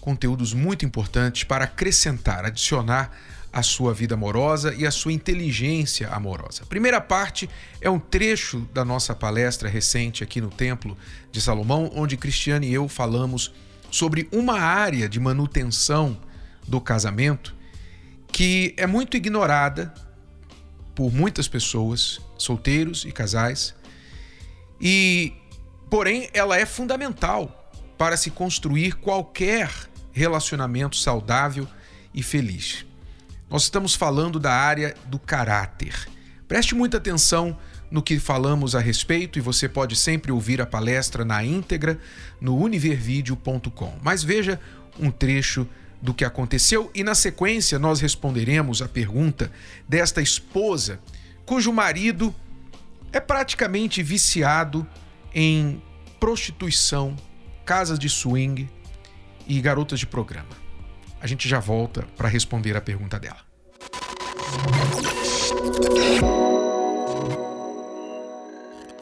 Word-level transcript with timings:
conteúdos 0.00 0.52
muito 0.52 0.84
importantes 0.84 1.44
para 1.44 1.64
acrescentar, 1.64 2.44
adicionar 2.44 3.10
a 3.52 3.62
sua 3.62 3.92
vida 3.92 4.14
amorosa 4.14 4.74
e 4.74 4.86
a 4.86 4.90
sua 4.90 5.12
inteligência 5.12 6.08
amorosa. 6.08 6.62
A 6.62 6.66
primeira 6.66 7.00
parte 7.00 7.50
é 7.80 7.90
um 7.90 7.98
trecho 7.98 8.60
da 8.72 8.84
nossa 8.84 9.14
palestra 9.14 9.68
recente 9.68 10.22
aqui 10.22 10.40
no 10.40 10.50
Templo 10.50 10.96
de 11.32 11.40
Salomão, 11.40 11.90
onde 11.94 12.16
Cristiane 12.16 12.68
e 12.68 12.74
eu 12.74 12.88
falamos 12.88 13.52
sobre 13.90 14.28
uma 14.30 14.60
área 14.60 15.08
de 15.08 15.18
manutenção 15.18 16.16
do 16.66 16.80
casamento 16.80 17.54
que 18.32 18.72
é 18.76 18.86
muito 18.86 19.16
ignorada 19.16 19.92
por 20.94 21.12
muitas 21.12 21.48
pessoas, 21.48 22.20
solteiros 22.38 23.04
e 23.04 23.10
casais, 23.10 23.74
e 24.80 25.32
porém 25.88 26.30
ela 26.32 26.56
é 26.56 26.64
fundamental 26.64 27.72
para 27.98 28.16
se 28.16 28.30
construir 28.30 28.94
qualquer 28.94 29.89
relacionamento 30.12 30.96
saudável 30.96 31.66
e 32.14 32.22
feliz. 32.22 32.84
Nós 33.48 33.64
estamos 33.64 33.94
falando 33.94 34.38
da 34.38 34.52
área 34.52 34.94
do 35.06 35.18
caráter. 35.18 36.08
Preste 36.46 36.74
muita 36.74 36.96
atenção 36.96 37.56
no 37.90 38.02
que 38.02 38.18
falamos 38.18 38.74
a 38.74 38.80
respeito 38.80 39.38
e 39.38 39.42
você 39.42 39.68
pode 39.68 39.96
sempre 39.96 40.30
ouvir 40.30 40.60
a 40.60 40.66
palestra 40.66 41.24
na 41.24 41.44
íntegra 41.44 41.98
no 42.40 42.56
univervideo.com. 42.56 43.98
Mas 44.02 44.22
veja 44.22 44.60
um 44.98 45.10
trecho 45.10 45.66
do 46.00 46.14
que 46.14 46.24
aconteceu 46.24 46.90
e 46.94 47.02
na 47.02 47.14
sequência 47.14 47.78
nós 47.78 48.00
responderemos 48.00 48.80
a 48.80 48.88
pergunta 48.88 49.50
desta 49.88 50.22
esposa 50.22 50.98
cujo 51.44 51.72
marido 51.72 52.34
é 53.12 53.20
praticamente 53.20 54.02
viciado 54.02 54.86
em 55.34 55.82
prostituição, 56.18 57.16
casas 57.64 57.98
de 57.98 58.08
swing, 58.08 58.68
e 59.50 59.60
garotas 59.60 59.98
de 59.98 60.06
programa. 60.06 60.46
A 61.20 61.26
gente 61.26 61.48
já 61.48 61.58
volta 61.58 62.06
para 62.16 62.28
responder 62.28 62.76
a 62.76 62.80
pergunta 62.80 63.18
dela. 63.18 63.38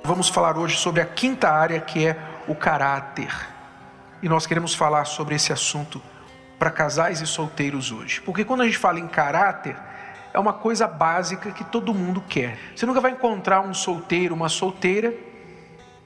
Vamos 0.03 0.31
falar 0.31 0.57
hoje 0.57 0.79
sobre 0.79 1.03
a 1.03 1.05
quinta 1.05 1.51
área 1.51 1.79
que 1.83 2.07
é 2.07 2.17
o 2.49 2.55
caráter. 2.55 3.31
E 4.23 4.29
nós 4.29 4.47
queremos 4.47 4.75
falar 4.75 5.05
sobre 5.05 5.35
esse 5.35 5.53
assunto 5.53 6.01
para 6.59 6.71
casais 6.71 7.21
e 7.21 7.27
solteiros 7.27 7.93
hoje. 7.93 8.23
Porque 8.23 8.43
quando 8.43 8.63
a 8.63 8.65
gente 8.65 8.79
fala 8.79 8.99
em 8.99 9.07
caráter, 9.07 9.77
é 10.33 10.39
uma 10.39 10.55
coisa 10.55 10.89
básica 10.89 11.53
que 11.53 11.63
todo 11.63 11.93
mundo 11.93 12.25
quer. 12.27 12.59
Você 12.75 12.87
nunca 12.87 13.03
vai 13.03 13.11
encontrar 13.11 13.61
um 13.61 13.75
solteiro, 13.75 14.35
uma 14.35 14.49
solteira 14.49 15.13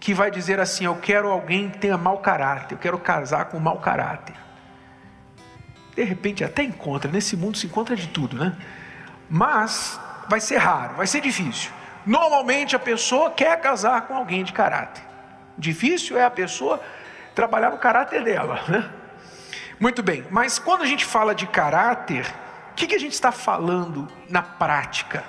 que 0.03 0.13
vai 0.13 0.33
dizer 0.33 0.59
assim: 0.59 0.85
Eu 0.85 0.97
quero 0.97 1.31
alguém 1.31 1.71
que 1.71 1.79
tenha 1.79 1.97
mau 1.97 2.19
caráter, 2.19 2.75
eu 2.75 2.79
quero 2.79 2.99
casar 2.99 3.45
com 3.45 3.61
mau 3.61 3.79
caráter. 3.79 4.35
De 5.95 6.03
repente 6.03 6.43
até 6.43 6.65
encontra, 6.65 7.09
nesse 7.09 7.37
mundo 7.37 7.57
se 7.57 7.67
encontra 7.67 7.95
de 7.95 8.09
tudo, 8.09 8.37
né? 8.37 8.57
Mas 9.31 10.01
vai 10.29 10.41
ser 10.41 10.57
raro, 10.57 10.97
vai 10.97 11.07
ser 11.07 11.21
difícil. 11.21 11.71
Normalmente 12.05 12.75
a 12.75 12.81
pessoa 12.81 13.31
quer 13.31 13.61
casar 13.61 14.09
com 14.09 14.17
alguém 14.17 14.43
de 14.43 14.53
caráter. 14.53 15.05
Difícil 15.57 16.19
é 16.19 16.25
a 16.25 16.31
pessoa 16.31 16.81
trabalhar 17.33 17.71
no 17.71 17.79
caráter 17.79 18.25
dela, 18.25 18.61
né? 18.67 18.91
Muito 19.79 20.03
bem, 20.03 20.27
mas 20.31 20.59
quando 20.59 20.83
a 20.83 20.87
gente 20.87 21.05
fala 21.05 21.33
de 21.33 21.47
caráter, 21.47 22.27
o 22.73 22.75
que, 22.75 22.89
que 22.89 22.95
a 22.97 23.01
gente 23.01 23.13
está 23.13 23.31
falando 23.31 24.09
na 24.29 24.43
prática? 24.43 25.23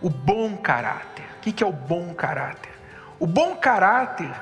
O 0.00 0.08
bom 0.08 0.56
caráter. 0.56 1.26
O 1.36 1.40
que, 1.42 1.52
que 1.52 1.62
é 1.62 1.66
o 1.66 1.72
bom 1.72 2.14
caráter? 2.14 2.71
O 3.22 3.26
bom 3.28 3.54
caráter 3.54 4.34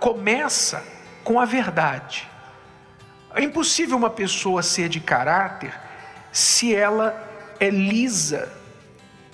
começa 0.00 0.82
com 1.22 1.38
a 1.38 1.44
verdade. 1.44 2.28
É 3.32 3.40
impossível 3.40 3.96
uma 3.96 4.10
pessoa 4.10 4.60
ser 4.60 4.88
de 4.88 4.98
caráter 4.98 5.72
se 6.32 6.74
ela 6.74 7.14
é 7.60 7.70
lisa, 7.70 8.52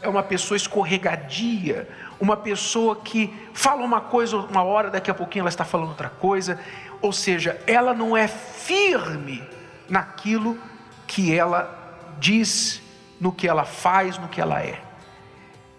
é 0.03 0.07
uma 0.07 0.23
pessoa 0.23 0.55
escorregadia, 0.55 1.89
uma 2.21 2.37
pessoa 2.37 2.95
que 2.95 3.35
fala 3.55 3.83
uma 3.83 4.03
coisa 4.03 4.37
uma 4.37 4.63
hora, 4.63 4.91
daqui 4.91 5.11
a 5.11 5.15
pouquinho 5.15 5.45
ela 5.45 5.49
está 5.49 5.65
falando 5.65 5.89
outra 5.89 6.11
coisa, 6.11 6.61
ou 7.01 7.11
seja, 7.11 7.59
ela 7.67 7.95
não 7.95 8.15
é 8.15 8.29
firme 8.29 9.43
naquilo 9.89 10.59
que 11.07 11.35
ela 11.35 12.05
diz, 12.19 12.83
no 13.19 13.33
que 13.33 13.49
ela 13.49 13.65
faz, 13.65 14.19
no 14.19 14.29
que 14.29 14.43
ela 14.43 14.61
é. 14.61 14.90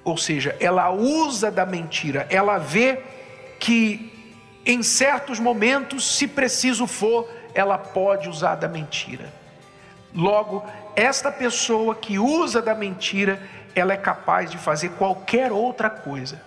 Ou 0.04 0.18
seja, 0.18 0.56
ela 0.60 0.90
usa 0.92 1.52
da 1.52 1.66
mentira, 1.66 2.26
ela 2.30 2.58
vê 2.58 3.00
que 3.60 4.12
em 4.66 4.84
certos 4.84 5.40
momentos, 5.40 6.18
se 6.18 6.28
preciso 6.28 6.86
for, 6.86 7.28
ela 7.54 7.78
pode 7.78 8.30
usar 8.30 8.56
da 8.56 8.68
mentira. 8.68 9.32
Logo, 10.14 10.66
esta 10.96 11.32
pessoa 11.32 11.96
que 11.96 12.20
usa 12.20 12.62
da 12.62 12.76
mentira, 12.76 13.42
ela 13.74 13.94
é 13.94 13.98
capaz 13.98 14.52
de 14.52 14.58
fazer 14.58 14.90
qualquer 14.92 15.52
outra 15.52 15.90
coisa. 15.90 16.42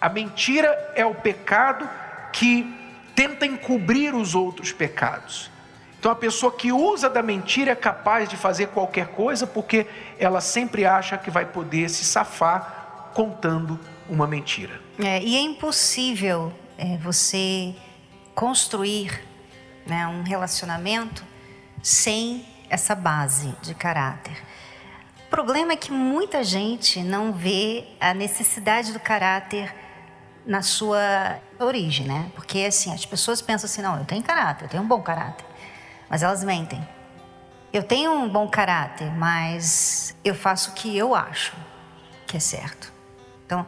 A 0.00 0.08
mentira 0.08 0.68
é 0.94 1.04
o 1.04 1.14
pecado 1.14 1.88
que 2.32 2.72
tenta 3.14 3.46
encobrir 3.46 4.14
os 4.14 4.34
outros 4.34 4.72
pecados. 4.72 5.50
Então, 5.98 6.12
a 6.12 6.16
pessoa 6.16 6.52
que 6.52 6.70
usa 6.70 7.08
da 7.08 7.22
mentira 7.22 7.72
é 7.72 7.74
capaz 7.74 8.28
de 8.28 8.36
fazer 8.36 8.68
qualquer 8.68 9.08
coisa 9.08 9.46
porque 9.46 9.86
ela 10.18 10.40
sempre 10.40 10.84
acha 10.84 11.16
que 11.16 11.30
vai 11.30 11.46
poder 11.46 11.88
se 11.88 12.04
safar 12.04 12.75
contando 13.16 13.80
uma 14.10 14.26
mentira. 14.26 14.78
É, 14.98 15.22
e 15.22 15.36
é 15.36 15.40
impossível 15.40 16.52
é, 16.76 16.98
você 16.98 17.74
construir 18.34 19.24
né, 19.86 20.06
um 20.06 20.22
relacionamento 20.22 21.24
sem 21.82 22.44
essa 22.68 22.94
base 22.94 23.54
de 23.62 23.74
caráter. 23.74 24.36
O 25.26 25.30
problema 25.30 25.72
é 25.72 25.76
que 25.76 25.90
muita 25.90 26.44
gente 26.44 27.02
não 27.02 27.32
vê 27.32 27.86
a 27.98 28.12
necessidade 28.12 28.92
do 28.92 29.00
caráter 29.00 29.74
na 30.44 30.60
sua 30.60 31.40
origem, 31.58 32.06
né? 32.06 32.30
Porque 32.34 32.66
assim, 32.66 32.92
as 32.92 33.06
pessoas 33.06 33.40
pensam 33.40 33.64
assim, 33.64 33.80
não, 33.80 33.98
eu 33.98 34.04
tenho 34.04 34.22
caráter, 34.22 34.66
eu 34.66 34.68
tenho 34.68 34.82
um 34.82 34.86
bom 34.86 35.00
caráter. 35.00 35.46
Mas 36.10 36.22
elas 36.22 36.44
mentem. 36.44 36.86
Eu 37.72 37.82
tenho 37.82 38.12
um 38.12 38.28
bom 38.28 38.46
caráter, 38.46 39.10
mas 39.12 40.14
eu 40.22 40.34
faço 40.34 40.72
o 40.72 40.74
que 40.74 40.94
eu 40.94 41.14
acho 41.14 41.54
que 42.26 42.36
é 42.36 42.40
certo. 42.40 42.95
Então, 43.46 43.64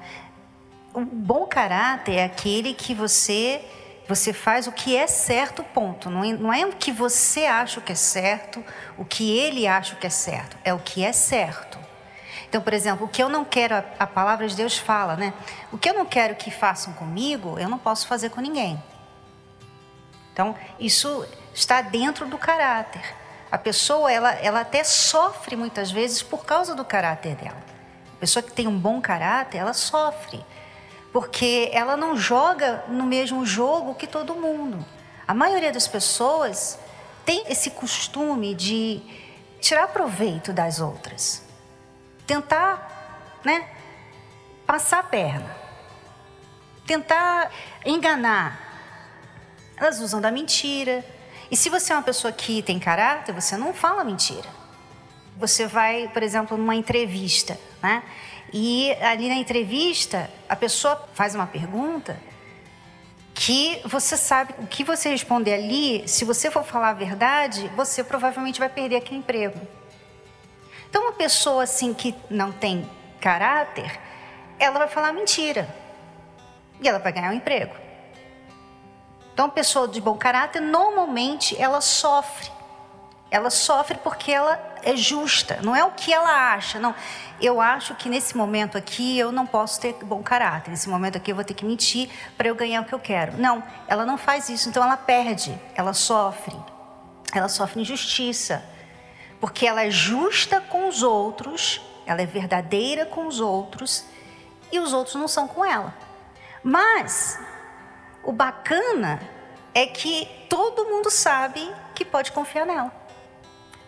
o 0.93 1.01
bom 1.01 1.47
caráter 1.47 2.17
é 2.17 2.25
aquele 2.25 2.75
que 2.75 2.93
você 2.93 3.65
você 4.09 4.33
faz 4.33 4.67
o 4.67 4.73
que 4.73 4.97
é 4.97 5.07
certo, 5.07 5.63
ponto. 5.63 6.09
Não 6.09 6.25
é, 6.25 6.33
não 6.33 6.53
é 6.53 6.65
o 6.65 6.73
que 6.73 6.91
você 6.91 7.45
acha 7.45 7.79
que 7.79 7.93
é 7.93 7.95
certo, 7.95 8.65
o 8.97 9.05
que 9.05 9.37
ele 9.37 9.67
acha 9.67 9.97
que 9.97 10.07
é 10.07 10.11
certo. 10.11 10.57
É 10.65 10.73
o 10.73 10.79
que 10.79 11.05
é 11.05 11.13
certo. 11.13 11.79
Então, 12.49 12.63
por 12.63 12.73
exemplo, 12.73 13.05
o 13.05 13.09
que 13.09 13.23
eu 13.23 13.29
não 13.29 13.45
quero, 13.45 13.75
a, 13.75 13.85
a 13.99 14.07
palavra 14.07 14.49
de 14.49 14.57
Deus 14.57 14.79
fala, 14.79 15.15
né? 15.15 15.35
O 15.71 15.77
que 15.77 15.91
eu 15.91 15.93
não 15.93 16.07
quero 16.07 16.35
que 16.37 16.51
façam 16.51 16.95
comigo, 16.95 17.59
eu 17.59 17.69
não 17.69 17.77
posso 17.77 18.07
fazer 18.07 18.31
com 18.31 18.41
ninguém. 18.41 18.83
Então, 20.33 20.57
isso 20.81 21.27
está 21.53 21.83
dentro 21.83 22.27
do 22.27 22.39
caráter. 22.39 23.03
A 23.53 23.59
pessoa, 23.59 24.11
ela, 24.11 24.33
ela 24.37 24.61
até 24.61 24.83
sofre 24.85 25.55
muitas 25.55 25.91
vezes 25.91 26.23
por 26.23 26.47
causa 26.47 26.75
do 26.75 26.85
caráter 26.85 27.35
dela. 27.35 27.78
Pessoa 28.21 28.43
que 28.43 28.53
tem 28.53 28.67
um 28.67 28.79
bom 28.79 29.01
caráter, 29.01 29.59
ela 29.59 29.73
sofre 29.73 30.45
porque 31.13 31.71
ela 31.73 31.97
não 31.97 32.17
joga 32.17 32.85
no 32.89 33.05
mesmo 33.05 33.45
jogo 33.45 33.95
que 33.95 34.07
todo 34.07 34.35
mundo. 34.35 34.85
A 35.27 35.35
maioria 35.35 35.73
das 35.73 35.89
pessoas 35.89 36.79
tem 37.25 37.45
esse 37.49 37.71
costume 37.71 38.55
de 38.55 39.03
tirar 39.61 39.89
proveito 39.89 40.53
das 40.53 40.81
outras, 40.81 41.43
tentar, 42.27 43.41
né, 43.45 43.69
passar 44.67 45.01
a 45.01 45.03
perna, 45.03 45.57
tentar 46.87 47.51
enganar. 47.85 48.67
Elas 49.77 50.01
usam 50.01 50.21
da 50.21 50.31
mentira. 50.31 51.05
E 51.51 51.57
se 51.57 51.69
você 51.69 51.93
é 51.93 51.97
uma 51.97 52.03
pessoa 52.03 52.33
que 52.33 52.63
tem 52.63 52.79
caráter, 52.79 53.33
você 53.33 53.57
não 53.57 53.73
fala 53.73 54.05
mentira. 54.05 54.49
Você 55.39 55.67
vai, 55.67 56.09
por 56.09 56.23
exemplo, 56.23 56.57
numa 56.57 56.75
entrevista, 56.75 57.59
né? 57.81 58.03
E 58.53 58.93
ali 58.95 59.29
na 59.29 59.37
entrevista, 59.37 60.29
a 60.49 60.57
pessoa 60.57 61.09
faz 61.15 61.35
uma 61.35 61.47
pergunta 61.47 62.19
que 63.35 63.81
você 63.85 64.17
sabe 64.17 64.53
o 64.59 64.67
que 64.67 64.83
você 64.83 65.11
responder 65.11 65.55
ali, 65.55 66.09
se 66.09 66.25
você 66.25 66.51
for 66.51 66.65
falar 66.65 66.89
a 66.89 66.93
verdade, 66.93 67.69
você 67.77 68.03
provavelmente 68.03 68.59
vai 68.59 68.69
perder 68.69 68.97
aquele 68.97 69.21
emprego. 69.21 69.61
Então, 70.91 71.03
uma 71.03 71.13
pessoa 71.13 71.63
assim 71.63 71.95
que 71.95 72.17
não 72.29 72.51
tem 72.51 72.91
caráter, 73.21 74.01
ela 74.59 74.79
vai 74.79 74.89
falar 74.89 75.13
mentira 75.13 75.73
e 76.81 76.89
ela 76.89 76.99
vai 76.99 77.13
ganhar 77.13 77.31
um 77.31 77.35
emprego. 77.35 77.77
Então, 79.33 79.47
a 79.47 79.51
pessoa 79.51 79.87
de 79.87 80.01
bom 80.01 80.17
caráter, 80.17 80.61
normalmente, 80.61 81.57
ela 81.63 81.81
sofre. 81.81 82.51
Ela 83.31 83.51
sofre 83.51 83.99
porque 83.99 84.33
ela 84.33 84.57
é 84.83 84.97
justa, 84.97 85.59
não 85.63 85.75
é 85.75 85.85
o 85.85 85.91
que 85.91 86.13
ela 86.13 86.55
acha, 86.55 86.79
não. 86.79 86.95
Eu 87.41 87.61
acho 87.61 87.95
que 87.95 88.09
nesse 88.09 88.37
momento 88.37 88.77
aqui 88.77 89.19
eu 89.19 89.31
não 89.31 89.47
posso 89.47 89.81
ter 89.81 89.95
bom 90.03 90.23
caráter, 90.23 90.71
nesse 90.71 90.89
momento 90.89 91.17
aqui 91.17 91.31
eu 91.31 91.37
vou 91.37 91.45
ter 91.45 91.55
que 91.55 91.65
mentir 91.65 92.11
para 92.37 92.49
eu 92.49 92.55
ganhar 92.55 92.83
o 92.83 92.85
que 92.85 92.95
eu 92.95 92.99
quero. 92.99 93.37
Não, 93.37 93.63
ela 93.87 94.05
não 94.05 94.19
faz 94.19 94.49
isso, 94.49 94.69
então 94.69 94.83
ela 94.83 94.97
perde, 94.97 95.59
ela 95.75 95.93
sofre. 95.93 96.57
Ela 97.33 97.49
sofre 97.49 97.83
injustiça, 97.83 98.65
porque 99.41 99.67
ela 99.67 99.85
é 99.85 99.91
justa 99.91 100.61
com 100.61 100.89
os 100.89 101.03
outros, 101.03 101.81
ela 102.07 102.23
é 102.23 102.27
verdadeira 102.27 103.05
com 103.05 103.27
os 103.27 103.39
outros 103.39 104.05
e 104.73 104.79
os 104.79 104.93
outros 104.93 105.15
não 105.15 105.29
são 105.29 105.47
com 105.47 105.65
ela. 105.65 105.95
Mas 106.63 107.39
o 108.25 108.33
bacana 108.33 109.21
é 109.75 109.87
que 109.87 110.29
todo 110.49 110.87
mundo 110.87 111.11
sabe 111.11 111.71
que 111.95 112.05
pode 112.05 112.33
confiar 112.33 112.67
nela, 112.67 112.93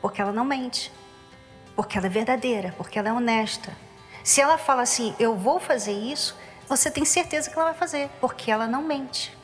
porque 0.00 0.20
ela 0.20 0.32
não 0.32 0.44
mente, 0.44 0.92
porque 1.76 1.96
ela 1.96 2.06
é 2.06 2.10
verdadeira, 2.10 2.74
porque 2.76 2.98
ela 2.98 3.08
é 3.08 3.12
honesta. 3.12 3.72
Se 4.22 4.40
ela 4.40 4.58
fala 4.58 4.82
assim, 4.82 5.14
eu 5.18 5.36
vou 5.36 5.58
fazer 5.58 5.92
isso, 5.92 6.36
você 6.68 6.90
tem 6.90 7.04
certeza 7.04 7.50
que 7.50 7.58
ela 7.58 7.70
vai 7.70 7.78
fazer, 7.78 8.10
porque 8.20 8.50
ela 8.50 8.66
não 8.66 8.82
mente. 8.82 9.36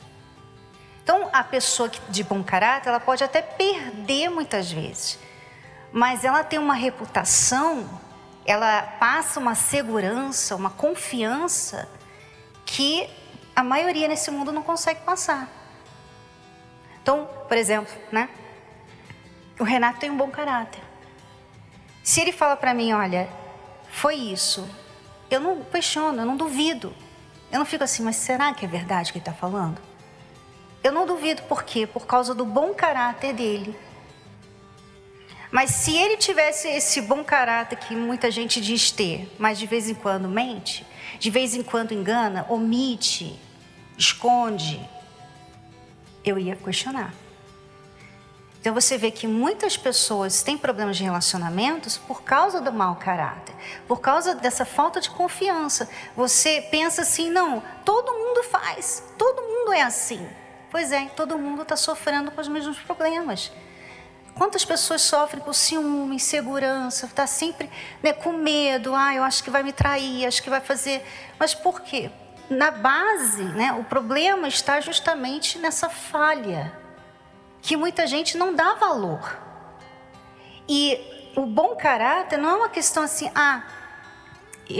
Então, 1.03 1.29
a 1.31 1.43
pessoa 1.43 1.89
de 2.09 2.23
bom 2.23 2.43
caráter, 2.43 2.89
ela 2.89 2.99
pode 2.99 3.23
até 3.23 3.41
perder 3.41 4.29
muitas 4.29 4.71
vezes, 4.71 5.17
mas 5.91 6.25
ela 6.25 6.43
tem 6.43 6.59
uma 6.59 6.73
reputação, 6.73 7.87
ela 8.45 8.81
passa 8.81 9.39
uma 9.39 9.55
segurança, 9.55 10.55
uma 10.55 10.69
confiança 10.69 11.87
que 12.65 13.09
a 13.55 13.63
maioria 13.63 14.07
nesse 14.07 14.29
mundo 14.29 14.51
não 14.51 14.61
consegue 14.61 15.01
passar. 15.01 15.49
Então, 17.01 17.27
por 17.47 17.57
exemplo, 17.57 17.93
né? 18.11 18.29
O 19.59 19.63
Renato 19.63 19.99
tem 19.99 20.11
um 20.11 20.17
bom 20.17 20.29
caráter. 20.29 20.81
Se 22.03 22.21
ele 22.21 22.31
fala 22.31 22.55
para 22.55 22.73
mim, 22.73 22.93
olha, 22.93 23.27
foi 23.89 24.15
isso, 24.15 24.67
eu 25.29 25.39
não 25.39 25.61
questiono, 25.61 26.21
eu 26.21 26.25
não 26.25 26.37
duvido. 26.37 26.93
Eu 27.51 27.59
não 27.59 27.65
fico 27.65 27.83
assim, 27.83 28.03
mas 28.03 28.17
será 28.17 28.53
que 28.53 28.65
é 28.65 28.67
verdade 28.67 29.11
que 29.11 29.17
ele 29.17 29.23
está 29.23 29.33
falando? 29.33 29.81
Eu 30.83 30.91
não 30.91 31.05
duvido 31.05 31.41
por 31.43 31.63
quê? 31.63 31.87
Por 31.87 32.05
causa 32.05 32.33
do 32.33 32.45
bom 32.45 32.73
caráter 32.73 33.33
dele. 33.33 33.77
Mas 35.49 35.71
se 35.71 35.95
ele 35.95 36.17
tivesse 36.17 36.67
esse 36.67 37.01
bom 37.01 37.23
caráter 37.23 37.77
que 37.77 37.95
muita 37.95 38.29
gente 38.29 38.59
diz 38.59 38.91
ter, 38.91 39.33
mas 39.39 39.57
de 39.57 39.65
vez 39.65 39.89
em 39.89 39.95
quando 39.95 40.27
mente, 40.27 40.85
de 41.19 41.29
vez 41.29 41.55
em 41.55 41.63
quando 41.63 41.93
engana, 41.93 42.45
omite, 42.49 43.39
esconde, 43.97 44.79
eu 46.23 46.37
ia 46.37 46.55
questionar. 46.55 47.13
Então 48.59 48.73
você 48.73 48.97
vê 48.97 49.11
que 49.11 49.27
muitas 49.27 49.77
pessoas 49.77 50.41
têm 50.43 50.57
problemas 50.57 50.97
de 50.97 51.03
relacionamentos 51.03 51.97
por 51.97 52.23
causa 52.23 52.59
do 52.59 52.71
mau 52.71 52.95
caráter, 52.95 53.55
por 53.87 54.01
causa 54.01 54.35
dessa 54.35 54.65
falta 54.65 54.99
de 54.99 55.09
confiança. 55.09 55.89
Você 56.15 56.61
pensa 56.69 57.01
assim, 57.01 57.29
não, 57.29 57.61
todo 57.85 58.13
mundo 58.13 58.43
faz, 58.43 59.03
todo 59.17 59.41
mundo 59.41 59.73
é 59.73 59.81
assim. 59.81 60.27
Pois 60.69 60.91
é, 60.91 61.05
todo 61.15 61.37
mundo 61.37 61.61
está 61.61 61.75
sofrendo 61.75 62.31
com 62.31 62.41
os 62.41 62.47
mesmos 62.47 62.77
problemas. 62.79 63.51
Quantas 64.35 64.65
pessoas 64.65 65.01
sofrem 65.01 65.41
com 65.41 65.53
ciúme, 65.53 66.15
insegurança, 66.15 67.05
está 67.05 67.25
sempre 67.25 67.69
né, 68.03 68.13
com 68.13 68.33
medo, 68.33 68.93
ah, 68.93 69.13
eu 69.15 69.23
acho 69.23 69.43
que 69.43 69.49
vai 69.49 69.63
me 69.63 69.73
trair, 69.73 70.27
acho 70.27 70.43
que 70.43 70.49
vai 70.49 70.61
fazer. 70.61 71.03
Mas 71.39 71.55
por 71.55 71.81
quê? 71.81 72.11
na 72.49 72.71
base, 72.71 73.43
né, 73.43 73.73
o 73.73 73.83
problema 73.83 74.47
está 74.47 74.79
justamente 74.79 75.59
nessa 75.59 75.89
falha, 75.89 76.71
que 77.67 77.75
muita 77.75 78.07
gente 78.07 78.37
não 78.37 78.55
dá 78.55 78.75
valor. 78.75 79.37
E 80.69 80.97
o 81.35 81.45
bom 81.45 81.75
caráter 81.75 82.37
não 82.37 82.49
é 82.49 82.55
uma 82.55 82.69
questão 82.69 83.03
assim, 83.03 83.29
ah, 83.35 83.61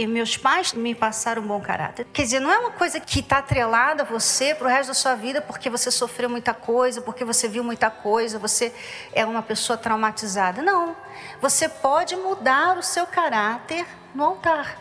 meus 0.08 0.38
pais 0.38 0.72
me 0.72 0.94
passaram 0.94 1.42
um 1.42 1.46
bom 1.46 1.60
caráter. 1.60 2.06
Quer 2.14 2.22
dizer, 2.22 2.40
não 2.40 2.50
é 2.50 2.58
uma 2.58 2.70
coisa 2.70 2.98
que 2.98 3.20
está 3.20 3.38
atrelada 3.38 4.04
a 4.04 4.06
você 4.06 4.54
para 4.54 4.66
o 4.66 4.70
resto 4.70 4.88
da 4.88 4.94
sua 4.94 5.14
vida 5.14 5.42
porque 5.42 5.68
você 5.68 5.90
sofreu 5.90 6.30
muita 6.30 6.54
coisa, 6.54 7.02
porque 7.02 7.26
você 7.26 7.46
viu 7.46 7.62
muita 7.62 7.90
coisa, 7.90 8.38
você 8.38 8.74
é 9.12 9.26
uma 9.26 9.42
pessoa 9.42 9.76
traumatizada. 9.76 10.62
Não. 10.62 10.96
Você 11.42 11.68
pode 11.68 12.16
mudar 12.16 12.78
o 12.78 12.82
seu 12.82 13.06
caráter 13.06 13.86
no 14.14 14.24
altar. 14.24 14.78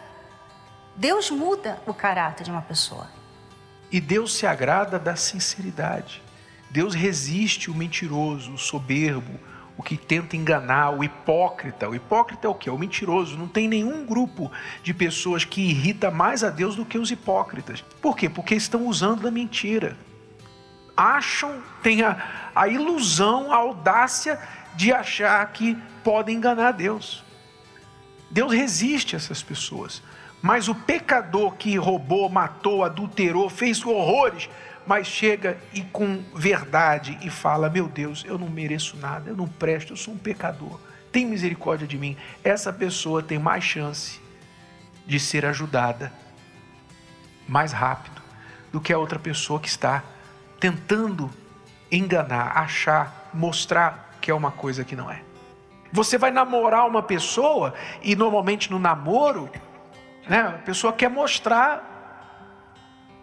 Deus 0.95 1.29
muda 1.29 1.77
o 1.85 1.93
caráter 1.93 2.45
de 2.45 2.51
uma 2.51 2.61
pessoa. 2.61 3.09
E 3.91 3.99
Deus 3.99 4.33
se 4.33 4.47
agrada 4.47 4.97
da 4.97 5.17
sinceridade. 5.17 6.25
Deus 6.69 6.93
resiste 6.93 7.71
o 7.71 7.75
mentiroso, 7.75 8.53
o 8.53 8.57
soberbo, 8.57 9.39
o 9.77 9.83
que 9.83 9.95
tenta 9.95 10.35
enganar, 10.35 10.89
o 10.89 11.03
hipócrita. 11.03 11.87
O 11.87 11.95
hipócrita 11.95 12.47
é 12.47 12.49
o 12.49 12.55
que? 12.55 12.67
É 12.67 12.71
o 12.71 12.77
mentiroso. 12.77 13.37
Não 13.37 13.47
tem 13.47 13.67
nenhum 13.67 14.05
grupo 14.05 14.51
de 14.81 14.93
pessoas 14.93 15.45
que 15.45 15.61
irrita 15.61 16.09
mais 16.09 16.43
a 16.43 16.49
Deus 16.49 16.75
do 16.75 16.83
que 16.83 16.97
os 16.97 17.11
hipócritas. 17.11 17.83
Por 18.01 18.17
quê? 18.17 18.27
Porque 18.27 18.55
estão 18.55 18.87
usando 18.87 19.21
da 19.21 19.31
mentira. 19.31 19.95
Acham, 20.95 21.61
têm 21.83 22.01
a, 22.01 22.49
a 22.55 22.67
ilusão, 22.67 23.51
a 23.51 23.57
audácia 23.57 24.39
de 24.75 24.91
achar 24.91 25.45
que 25.51 25.77
podem 26.03 26.37
enganar 26.37 26.71
Deus. 26.71 27.23
Deus 28.31 28.51
resiste 28.51 29.15
a 29.15 29.17
essas 29.17 29.43
pessoas. 29.43 30.01
Mas 30.41 30.67
o 30.67 30.75
pecador 30.75 31.55
que 31.55 31.77
roubou, 31.77 32.29
matou, 32.29 32.83
adulterou, 32.83 33.49
fez 33.49 33.83
horrores, 33.85 34.49
mas 34.87 35.07
chega 35.07 35.57
e 35.73 35.81
com 35.81 36.23
verdade 36.33 37.17
e 37.21 37.29
fala: 37.29 37.69
Meu 37.69 37.87
Deus, 37.87 38.23
eu 38.25 38.37
não 38.37 38.49
mereço 38.49 38.97
nada, 38.97 39.29
eu 39.29 39.35
não 39.35 39.47
presto, 39.47 39.93
eu 39.93 39.97
sou 39.97 40.13
um 40.13 40.17
pecador. 40.17 40.79
Tem 41.11 41.25
misericórdia 41.25 41.87
de 41.87 41.97
mim. 41.97 42.17
Essa 42.43 42.71
pessoa 42.71 43.21
tem 43.21 43.37
mais 43.37 43.63
chance 43.63 44.19
de 45.05 45.19
ser 45.19 45.45
ajudada 45.45 46.11
mais 47.47 47.71
rápido 47.71 48.21
do 48.71 48.81
que 48.81 48.91
a 48.91 48.97
outra 48.97 49.17
pessoa 49.17 49.59
que 49.59 49.69
está 49.69 50.03
tentando 50.59 51.31
enganar, 51.91 52.57
achar, 52.57 53.29
mostrar 53.33 54.17
que 54.19 54.29
é 54.29 54.33
uma 54.33 54.51
coisa 54.51 54.83
que 54.83 54.95
não 54.95 55.09
é. 55.09 55.21
Você 55.93 56.17
vai 56.17 56.31
namorar 56.31 56.85
uma 56.85 57.01
pessoa 57.01 57.73
e 58.01 58.15
normalmente 58.15 58.69
no 58.69 58.77
namoro 58.77 59.49
né? 60.27 60.39
A 60.39 60.51
pessoa 60.59 60.93
quer 60.93 61.09
mostrar 61.09 61.96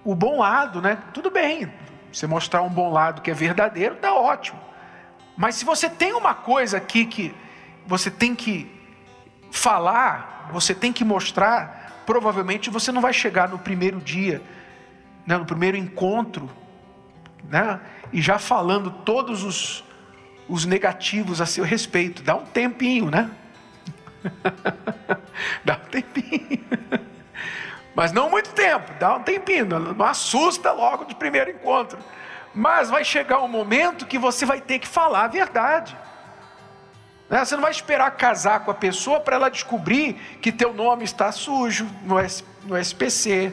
o 0.05 0.15
bom 0.15 0.39
lado, 0.39 0.83
né? 0.83 0.99
Tudo 1.13 1.31
bem, 1.31 1.73
você 2.13 2.27
mostrar 2.27 2.63
um 2.63 2.69
bom 2.69 2.93
lado 2.93 3.23
que 3.23 3.31
é 3.31 3.35
verdadeiro, 3.35 3.97
tá 3.97 4.15
ótimo. 4.15 4.61
Mas 5.37 5.57
se 5.57 5.65
você 5.65 5.89
tem 5.89 6.13
uma 6.13 6.35
coisa 6.35 6.77
aqui 6.77 7.07
que 7.07 7.35
você 7.87 8.11
tem 8.11 8.35
que 8.35 8.71
falar, 9.51 10.49
você 10.53 10.75
tem 10.75 10.93
que 10.93 11.05
mostrar, 11.05 12.03
provavelmente 12.07 12.71
você 12.71 12.93
não 12.93 13.01
vai 13.01 13.13
chegar 13.13 13.49
no 13.49 13.59
primeiro 13.59 14.01
dia, 14.01 14.43
né, 15.27 15.37
no 15.37 15.45
primeiro 15.45 15.77
encontro, 15.77 16.51
né, 17.45 17.81
e 18.13 18.21
já 18.21 18.39
falando 18.39 18.91
todos 18.91 19.43
os, 19.43 19.85
os 20.49 20.65
negativos 20.65 21.41
a 21.41 21.47
seu 21.47 21.65
respeito. 21.65 22.23
Dá 22.23 22.37
um 22.37 22.45
tempinho, 22.45 23.11
né? 23.11 23.31
dá 25.65 25.75
um 25.75 25.89
tempinho. 25.91 26.65
Mas 27.95 28.13
não 28.13 28.29
muito 28.29 28.53
tempo, 28.53 28.93
dá 28.99 29.17
um 29.17 29.23
tempinho, 29.23 29.67
não 29.67 30.05
assusta 30.05 30.73
logo 30.73 31.05
de 31.05 31.15
primeiro 31.15 31.51
encontro. 31.51 31.99
Mas 32.53 32.91
vai 32.91 33.05
chegar 33.05 33.41
um 33.41 33.49
momento 33.49 34.07
que 34.07 34.19
você 34.19 34.45
vai 34.45 34.61
ter 34.61 34.79
que 34.79 34.87
falar 34.87 35.25
a 35.25 35.29
verdade. 35.29 35.97
Né? 37.29 37.45
Você 37.45 37.55
não 37.55 37.63
vai 37.63 37.71
esperar 37.71 38.11
casar 38.13 38.61
com 38.61 38.71
a 38.71 38.75
pessoa 38.75 39.21
para 39.21 39.37
ela 39.37 39.49
descobrir 39.49 40.15
que 40.41 40.53
teu 40.53 40.75
nome 40.75 41.05
está 41.05 41.33
sujo 41.33 41.89
no, 42.03 42.17
no 42.65 42.79
SPC, 42.79 43.53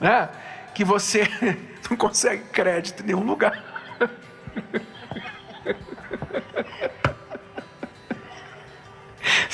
né? 0.00 0.28
que 0.74 0.84
você 0.84 1.28
não 1.88 1.96
consegue 1.96 2.44
crédito 2.44 3.02
em 3.02 3.06
nenhum 3.06 3.24
lugar. 3.24 3.62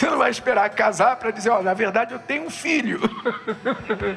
Você 0.01 0.09
não 0.09 0.17
vai 0.17 0.31
esperar 0.31 0.71
casar 0.71 1.17
para 1.17 1.31
dizer, 1.31 1.51
ó, 1.51 1.63
na 1.63 1.75
verdade 1.75 2.15
eu 2.15 2.19
tenho 2.19 2.47
um 2.47 2.51
filho. 2.51 2.99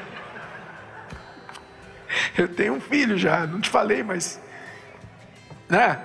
eu 2.38 2.48
tenho 2.48 2.72
um 2.72 2.80
filho 2.80 3.18
já, 3.18 3.46
não 3.46 3.60
te 3.60 3.68
falei, 3.68 4.02
mas 4.02 4.40
né? 5.68 6.00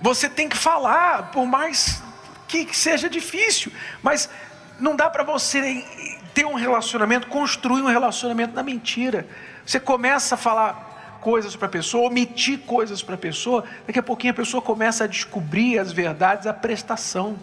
Você 0.00 0.28
tem 0.28 0.48
que 0.48 0.56
falar, 0.56 1.32
por 1.32 1.44
mais 1.46 2.00
que 2.46 2.68
seja 2.72 3.10
difícil, 3.10 3.72
mas 4.04 4.30
não 4.78 4.94
dá 4.94 5.10
para 5.10 5.24
você 5.24 5.84
ter 6.32 6.46
um 6.46 6.54
relacionamento, 6.54 7.26
construir 7.26 7.82
um 7.82 7.88
relacionamento 7.88 8.54
na 8.54 8.62
mentira. 8.62 9.26
Você 9.66 9.80
começa 9.80 10.36
a 10.36 10.38
falar 10.38 11.18
coisas 11.20 11.56
para 11.56 11.66
a 11.66 11.70
pessoa, 11.70 12.06
omitir 12.06 12.60
coisas 12.60 13.02
para 13.02 13.16
a 13.16 13.18
pessoa, 13.18 13.64
daqui 13.84 13.98
a 13.98 14.02
pouquinho 14.02 14.30
a 14.32 14.36
pessoa 14.36 14.62
começa 14.62 15.02
a 15.02 15.06
descobrir 15.08 15.76
as 15.76 15.90
verdades, 15.90 16.46
a 16.46 16.54
prestação. 16.54 17.36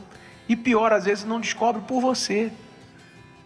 E 0.47 0.55
pior, 0.55 0.93
às 0.93 1.05
vezes 1.05 1.23
não 1.23 1.39
descobre 1.39 1.81
por 1.81 2.01
você. 2.01 2.51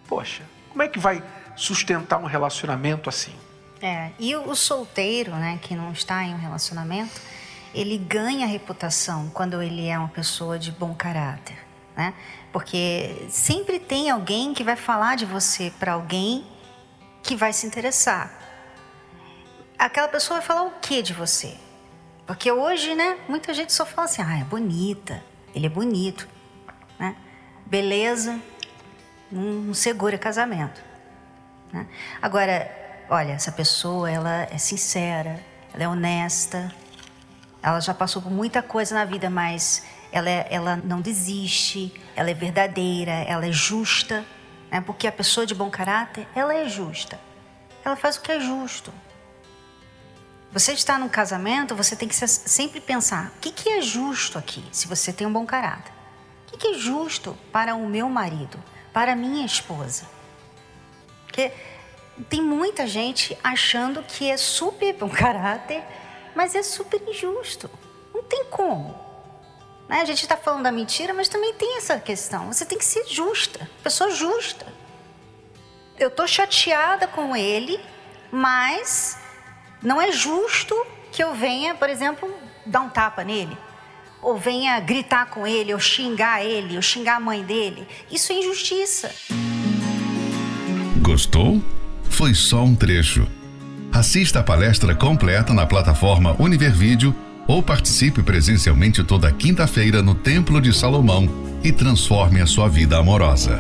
Poxa, 0.07 0.43
como 0.69 0.83
é 0.83 0.87
que 0.87 0.99
vai 0.99 1.23
sustentar 1.55 2.19
um 2.19 2.25
relacionamento 2.25 3.09
assim? 3.09 3.33
É, 3.81 4.11
e 4.19 4.35
o 4.35 4.55
solteiro, 4.55 5.31
né, 5.31 5.57
que 5.61 5.75
não 5.75 5.91
está 5.91 6.23
em 6.23 6.33
um 6.33 6.37
relacionamento, 6.37 7.21
ele 7.73 7.97
ganha 7.97 8.45
reputação 8.45 9.29
quando 9.29 9.61
ele 9.61 9.87
é 9.87 9.97
uma 9.97 10.09
pessoa 10.09 10.59
de 10.59 10.71
bom 10.71 10.93
caráter, 10.93 11.57
né? 11.95 12.13
Porque 12.51 13.27
sempre 13.29 13.79
tem 13.79 14.09
alguém 14.09 14.53
que 14.53 14.63
vai 14.63 14.75
falar 14.75 15.15
de 15.15 15.25
você 15.25 15.71
para 15.79 15.93
alguém 15.93 16.45
que 17.21 17.35
vai 17.35 17.53
se 17.53 17.65
interessar. 17.67 18.33
Aquela 19.77 20.07
pessoa 20.07 20.39
vai 20.39 20.47
falar 20.47 20.63
o 20.63 20.71
que 20.81 21.01
de 21.01 21.13
você? 21.13 21.55
Porque 22.25 22.51
hoje, 22.51 22.95
né, 22.95 23.17
muita 23.29 23.53
gente 23.53 23.71
só 23.71 23.85
fala 23.85 24.05
assim: 24.05 24.21
"Ah, 24.21 24.39
é 24.39 24.43
bonita, 24.43 25.23
ele 25.53 25.67
é 25.67 25.69
bonito", 25.69 26.27
né? 26.99 27.15
Beleza 27.65 28.39
não 29.31 29.73
segura 29.73 30.17
casamento, 30.17 30.81
né? 31.71 31.87
Agora, 32.21 32.69
olha, 33.09 33.33
essa 33.33 33.51
pessoa, 33.51 34.09
ela 34.09 34.47
é 34.51 34.57
sincera, 34.57 35.39
ela 35.73 35.83
é 35.83 35.87
honesta, 35.87 36.73
ela 37.61 37.79
já 37.79 37.93
passou 37.93 38.21
por 38.21 38.31
muita 38.31 38.61
coisa 38.61 38.95
na 38.95 39.05
vida, 39.05 39.29
mas 39.29 39.85
ela, 40.11 40.29
é, 40.29 40.47
ela 40.49 40.75
não 40.77 41.01
desiste, 41.01 41.93
ela 42.15 42.31
é 42.31 42.33
verdadeira, 42.33 43.11
ela 43.11 43.45
é 43.45 43.51
justa, 43.51 44.25
né? 44.71 44.81
porque 44.81 45.07
a 45.07 45.11
pessoa 45.11 45.45
de 45.45 45.53
bom 45.53 45.69
caráter, 45.69 46.27
ela 46.35 46.53
é 46.53 46.67
justa. 46.67 47.19
Ela 47.83 47.95
faz 47.95 48.17
o 48.17 48.21
que 48.21 48.31
é 48.31 48.39
justo. 48.39 48.91
Você 50.51 50.73
está 50.73 50.97
num 50.97 51.07
casamento, 51.07 51.75
você 51.75 51.95
tem 51.95 52.07
que 52.07 52.15
sempre 52.15 52.81
pensar: 52.81 53.27
o 53.27 53.39
que, 53.39 53.51
que 53.51 53.69
é 53.69 53.81
justo 53.81 54.37
aqui, 54.37 54.65
se 54.71 54.87
você 54.87 55.13
tem 55.13 55.27
um 55.27 55.31
bom 55.31 55.45
caráter? 55.45 55.98
O 56.51 56.57
que, 56.57 56.67
é 56.69 56.73
justo 56.73 57.37
para 57.51 57.75
o 57.75 57.87
meu 57.87 58.09
marido, 58.09 58.61
para 58.91 59.13
a 59.13 59.15
minha 59.15 59.45
esposa? 59.45 60.07
Porque 61.25 61.51
tem 62.29 62.41
muita 62.41 62.87
gente 62.87 63.37
achando 63.43 64.03
que 64.03 64.29
é 64.29 64.35
super 64.35 64.93
bom 64.93 65.09
caráter, 65.09 65.83
mas 66.35 66.55
é 66.55 66.63
super 66.63 67.01
injusto. 67.07 67.69
Não 68.13 68.23
tem 68.23 68.45
como. 68.45 68.99
Né? 69.87 70.01
A 70.01 70.05
gente 70.05 70.23
está 70.23 70.35
falando 70.35 70.63
da 70.63 70.71
mentira, 70.71 71.13
mas 71.13 71.27
também 71.27 71.53
tem 71.53 71.77
essa 71.77 71.99
questão. 71.99 72.51
Você 72.51 72.65
tem 72.65 72.77
que 72.77 72.85
ser 72.85 73.07
justa, 73.07 73.69
pessoa 73.83 74.11
justa. 74.11 74.65
Eu 75.97 76.07
estou 76.07 76.27
chateada 76.27 77.07
com 77.07 77.35
ele, 77.35 77.79
mas 78.31 79.17
não 79.81 80.01
é 80.01 80.11
justo 80.11 80.75
que 81.11 81.23
eu 81.23 81.33
venha, 81.33 81.75
por 81.75 81.89
exemplo, 81.89 82.33
dar 82.65 82.81
um 82.81 82.89
tapa 82.89 83.23
nele, 83.23 83.57
ou 84.21 84.38
venha 84.38 84.79
gritar 84.79 85.27
com 85.27 85.45
ele, 85.45 85.73
ou 85.73 85.79
xingar 85.79 86.43
ele, 86.43 86.75
ou 86.75 86.81
xingar 86.81 87.17
a 87.17 87.19
mãe 87.19 87.43
dele. 87.43 87.88
Isso 88.11 88.31
é 88.31 88.35
injustiça. 88.35 89.11
Gostou? 91.01 91.61
Foi 92.09 92.33
só 92.33 92.63
um 92.63 92.75
trecho. 92.75 93.27
Assista 93.91 94.39
a 94.39 94.43
palestra 94.43 94.93
completa 94.93 95.53
na 95.53 95.65
plataforma 95.65 96.35
Univervídeo 96.39 97.15
ou 97.47 97.63
participe 97.63 98.21
presencialmente 98.21 99.03
toda 99.03 99.31
quinta-feira 99.31 100.03
no 100.03 100.13
Templo 100.13 100.61
de 100.61 100.71
Salomão 100.71 101.27
e 101.63 101.71
transforme 101.71 102.39
a 102.41 102.45
sua 102.45 102.69
vida 102.69 102.97
amorosa. 102.97 103.59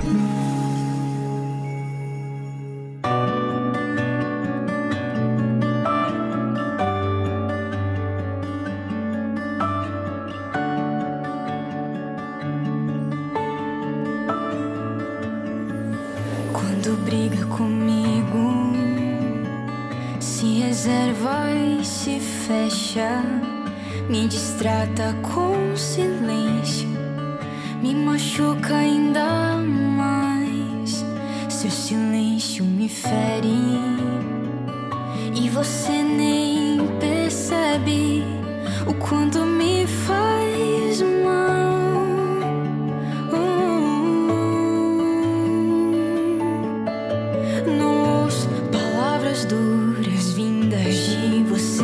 Vindas 50.35 50.95
de 50.95 51.43
você. 51.43 51.83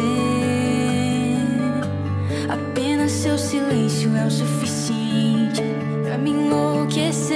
Apenas 2.48 3.12
seu 3.12 3.38
silêncio 3.38 4.16
é 4.16 4.26
o 4.26 4.32
suficiente 4.32 5.62
pra 6.04 6.18
me 6.18 6.32
enlouquecer. 6.32 7.36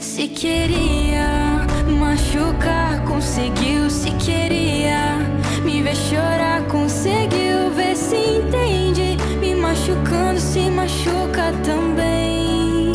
Se 0.00 0.26
queria 0.28 1.66
machucar, 2.00 3.04
conseguiu. 3.04 3.88
Se 3.88 4.10
queria 4.12 5.18
me 5.64 5.82
ver 5.82 5.96
chorar, 5.96 6.62
conseguiu 6.68 7.70
ver 7.76 7.94
se 7.94 8.16
entende. 8.16 9.16
Me 9.40 9.54
machucando, 9.54 10.40
se 10.40 10.68
machuca 10.70 11.52
também. 11.64 12.92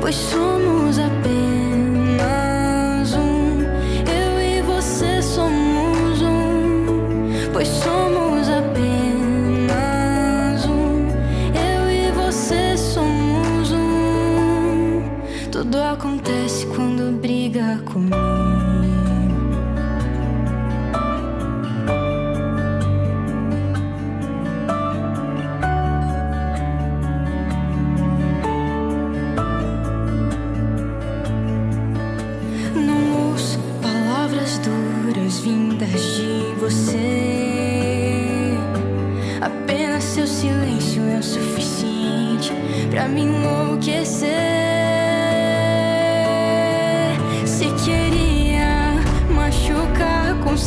Pois 0.00 0.14
somos 0.14 0.98
apenas. 0.98 1.39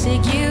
sick 0.03 0.25
you 0.33 0.42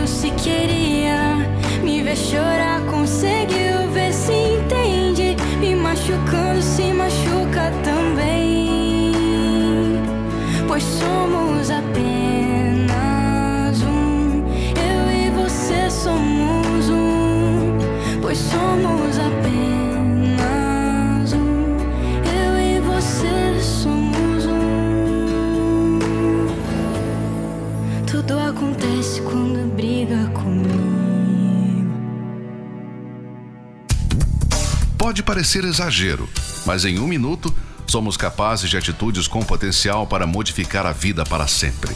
parecer 35.21 35.65
exagero, 35.65 36.29
mas 36.65 36.85
em 36.85 37.01
um 37.01 37.09
minuto 37.09 37.53
somos 37.89 38.17
capazes 38.17 38.71
de 38.71 38.77
atitudes 38.77 39.27
com 39.27 39.43
potencial 39.43 40.07
para 40.07 40.29
modificar 40.29 40.87
a 40.87 40.93
vida 40.93 41.25
para 41.25 41.49
sempre. 41.49 41.93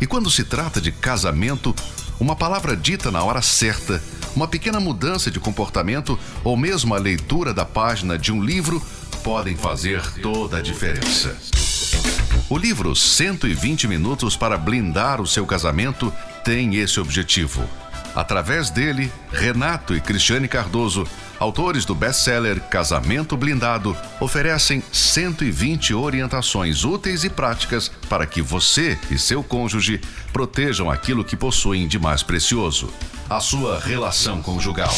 E 0.00 0.06
quando 0.06 0.30
se 0.30 0.44
trata 0.44 0.80
de 0.80 0.90
casamento, 0.90 1.74
uma 2.18 2.34
palavra 2.34 2.74
dita 2.74 3.10
na 3.10 3.22
hora 3.22 3.42
certa, 3.42 4.02
uma 4.34 4.48
pequena 4.48 4.80
mudança 4.80 5.30
de 5.30 5.38
comportamento 5.38 6.18
ou 6.42 6.56
mesmo 6.56 6.94
a 6.94 6.98
leitura 6.98 7.52
da 7.52 7.66
página 7.66 8.18
de 8.18 8.32
um 8.32 8.42
livro 8.42 8.82
podem 9.22 9.54
fazer 9.54 10.02
toda 10.22 10.56
a 10.56 10.62
diferença. 10.62 11.36
O 12.48 12.56
livro 12.56 12.96
120 12.96 13.86
Minutos 13.86 14.36
para 14.36 14.56
Blindar 14.56 15.20
o 15.20 15.26
Seu 15.26 15.44
Casamento 15.44 16.10
tem 16.42 16.76
esse 16.76 16.98
objetivo 16.98 17.68
Através 18.18 18.68
dele, 18.68 19.12
Renato 19.30 19.94
e 19.94 20.00
Cristiane 20.00 20.48
Cardoso, 20.48 21.06
autores 21.38 21.84
do 21.84 21.94
best-seller 21.94 22.58
Casamento 22.62 23.36
Blindado, 23.36 23.96
oferecem 24.18 24.82
120 24.90 25.94
orientações 25.94 26.82
úteis 26.82 27.22
e 27.22 27.30
práticas 27.30 27.88
para 28.08 28.26
que 28.26 28.42
você 28.42 28.98
e 29.08 29.16
seu 29.16 29.44
cônjuge 29.44 30.00
protejam 30.32 30.90
aquilo 30.90 31.24
que 31.24 31.36
possuem 31.36 31.86
de 31.86 31.96
mais 31.96 32.24
precioso: 32.24 32.92
a 33.30 33.38
sua 33.38 33.78
relação 33.78 34.42
conjugal. 34.42 34.92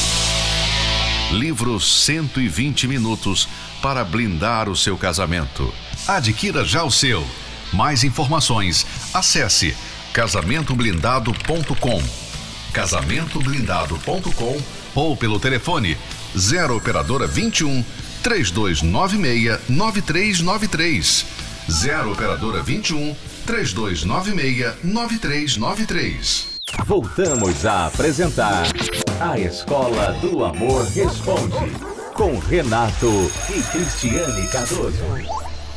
Livro 1.30 1.78
120 1.78 2.88
minutos 2.88 3.46
para 3.82 4.02
blindar 4.02 4.66
o 4.66 4.74
seu 4.74 4.96
casamento. 4.96 5.70
Adquira 6.08 6.64
já 6.64 6.84
o 6.84 6.90
seu. 6.90 7.22
Mais 7.70 8.02
informações, 8.02 8.86
acesse 9.12 9.76
casamentoblindado.com 10.14 12.29
casamentoblindado.com 12.70 14.60
ou 14.94 15.16
pelo 15.16 15.38
telefone 15.38 15.96
0 16.36 16.76
operadora 16.76 17.26
21 17.26 17.84
3296 18.22 19.68
9393 19.68 21.26
0 21.68 22.12
operadora 22.12 22.62
21 22.62 23.16
3296 23.46 24.82
9393 24.84 26.50
Voltamos 26.86 27.66
a 27.66 27.86
apresentar 27.86 28.66
A 29.20 29.38
Escola 29.38 30.12
do 30.20 30.44
Amor 30.44 30.86
Responde 30.86 31.90
com 32.14 32.38
Renato 32.38 33.30
e 33.48 33.62
Cristiane 33.72 34.46
Cardoso. 34.48 35.02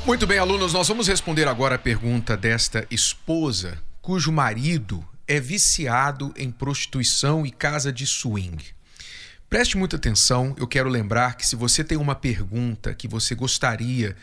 Muito 0.06 0.28
bem, 0.28 0.38
alunos, 0.38 0.74
nós 0.74 0.88
vamos 0.88 1.08
responder 1.08 1.48
agora 1.48 1.76
a 1.76 1.80
pergunta 1.80 2.36
desta 2.36 2.86
esposa 2.92 3.78
cujo 4.02 4.32
marido 4.32 5.04
é 5.27 5.39
viciado 5.39 6.34
em 6.38 6.51
prostituição 6.51 7.46
e 7.46 7.51
casa 7.51 7.92
de 7.92 8.06
swing. 8.06 8.63
Preste 9.50 9.77
muita 9.77 9.96
atenção, 9.96 10.56
eu 10.58 10.68
quero 10.68 10.89
lembrar 10.89 11.38
que 11.38 11.46
se 11.46 11.56
você 11.56 11.84
tem 11.84 11.98
uma 11.98 12.15
pergunta 12.15 12.94
que 12.94 13.08
você 13.08 13.36
gostaria 13.36 14.15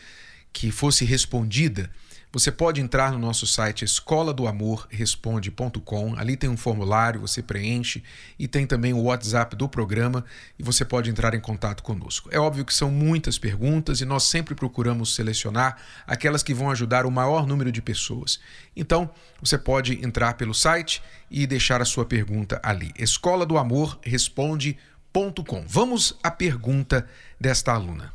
que 0.52 0.71
fosse 0.71 1.04
respondida, 1.04 1.90
você 2.33 2.53
pode 2.53 2.81
entrar 2.81 3.11
no 3.11 3.19
nosso 3.19 3.45
site 3.45 3.85
escola 3.85 4.33
do 4.33 4.47
amor 4.47 4.87
responde.com. 4.89 6.15
Ali 6.17 6.37
tem 6.37 6.49
um 6.49 6.57
formulário, 6.57 7.21
você 7.21 7.43
preenche 7.43 8.05
e 8.39 8.47
tem 8.47 8.67
também 8.67 8.93
o 8.93 9.03
WhatsApp 9.03 9.57
do 9.57 9.69
programa 9.69 10.25
e 10.57 10.63
você 10.63 10.85
pode 10.85 11.11
entrar 11.11 11.35
em 11.35 11.41
contato 11.41 11.83
conosco. 11.83 12.29
É 12.33 12.39
óbvio 12.39 12.65
que 12.65 12.73
são 12.73 12.89
muitas 12.89 13.37
perguntas 13.37 14.01
e 14.01 14.05
nós 14.05 14.23
sempre 14.25 14.55
procuramos 14.55 15.15
selecionar 15.15 15.77
aquelas 16.07 16.43
que 16.43 16.55
vão 16.55 16.71
ajudar 16.71 17.05
o 17.05 17.11
maior 17.11 17.47
número 17.47 17.73
de 17.73 17.83
pessoas. 17.83 18.39
Então, 18.77 19.11
você 19.41 19.59
pode 19.59 20.05
entrar 20.05 20.35
pelo 20.35 20.55
site 20.55 21.03
e 21.29 21.49
deixar 21.49 21.83
a 21.83 21.85
sua 21.85 22.05
pergunta 22.05 22.61
ali. 22.63 22.93
Escola 22.97 23.45
do 23.45 23.59
amor 23.59 23.99
responde.com. 24.03 25.65
Vamos 25.67 26.17
à 26.23 26.31
pergunta 26.31 27.09
desta 27.41 27.73
aluna. 27.73 28.15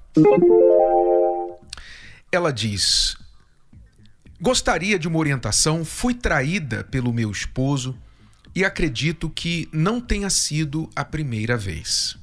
Ela 2.31 2.53
diz: 2.53 3.17
Gostaria 4.45 4.99
de 4.99 5.07
uma 5.07 5.17
orientação, 5.17 5.83
fui 5.83 6.13
traída 6.13 6.83
pelo 6.83 7.11
meu 7.11 7.31
esposo 7.31 7.97
e 8.53 8.63
acredito 8.63 9.27
que 9.27 9.67
não 9.73 9.99
tenha 9.99 10.29
sido 10.29 10.87
a 10.95 11.03
primeira 11.03 11.57
vez. 11.57 12.15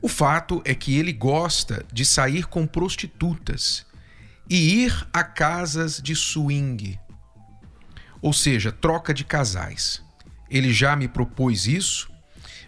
O 0.00 0.06
fato 0.06 0.62
é 0.64 0.76
que 0.76 0.96
ele 0.96 1.12
gosta 1.12 1.84
de 1.92 2.04
sair 2.04 2.46
com 2.46 2.68
prostitutas 2.68 3.84
e 4.48 4.84
ir 4.84 5.08
a 5.12 5.24
casas 5.24 6.00
de 6.00 6.14
swing, 6.14 7.00
ou 8.22 8.32
seja, 8.32 8.70
troca 8.70 9.12
de 9.12 9.24
casais. 9.24 10.00
Ele 10.48 10.72
já 10.72 10.94
me 10.94 11.08
propôs 11.08 11.66
isso, 11.66 12.08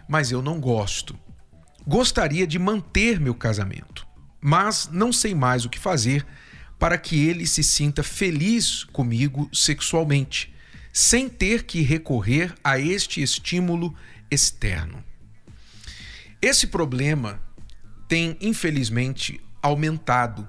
mas 0.09 0.29
eu 0.29 0.41
não 0.41 0.59
gosto. 0.59 1.17
Gostaria 1.87 2.45
de 2.45 2.59
manter 2.59 3.17
meu 3.17 3.33
casamento, 3.33 4.05
mas 4.41 4.89
não 4.91 5.13
sei 5.13 5.33
mais 5.33 5.63
o 5.63 5.69
que 5.69 5.79
fazer 5.79 6.27
para 6.83 6.97
que 6.97 7.29
ele 7.29 7.47
se 7.47 7.63
sinta 7.63 8.03
feliz 8.03 8.83
comigo 8.83 9.49
sexualmente, 9.53 10.53
sem 10.91 11.29
ter 11.29 11.63
que 11.63 11.79
recorrer 11.79 12.53
a 12.61 12.77
este 12.77 13.21
estímulo 13.21 13.95
externo. 14.29 15.01
Esse 16.41 16.67
problema 16.67 17.41
tem, 18.05 18.35
infelizmente, 18.41 19.39
aumentado 19.61 20.45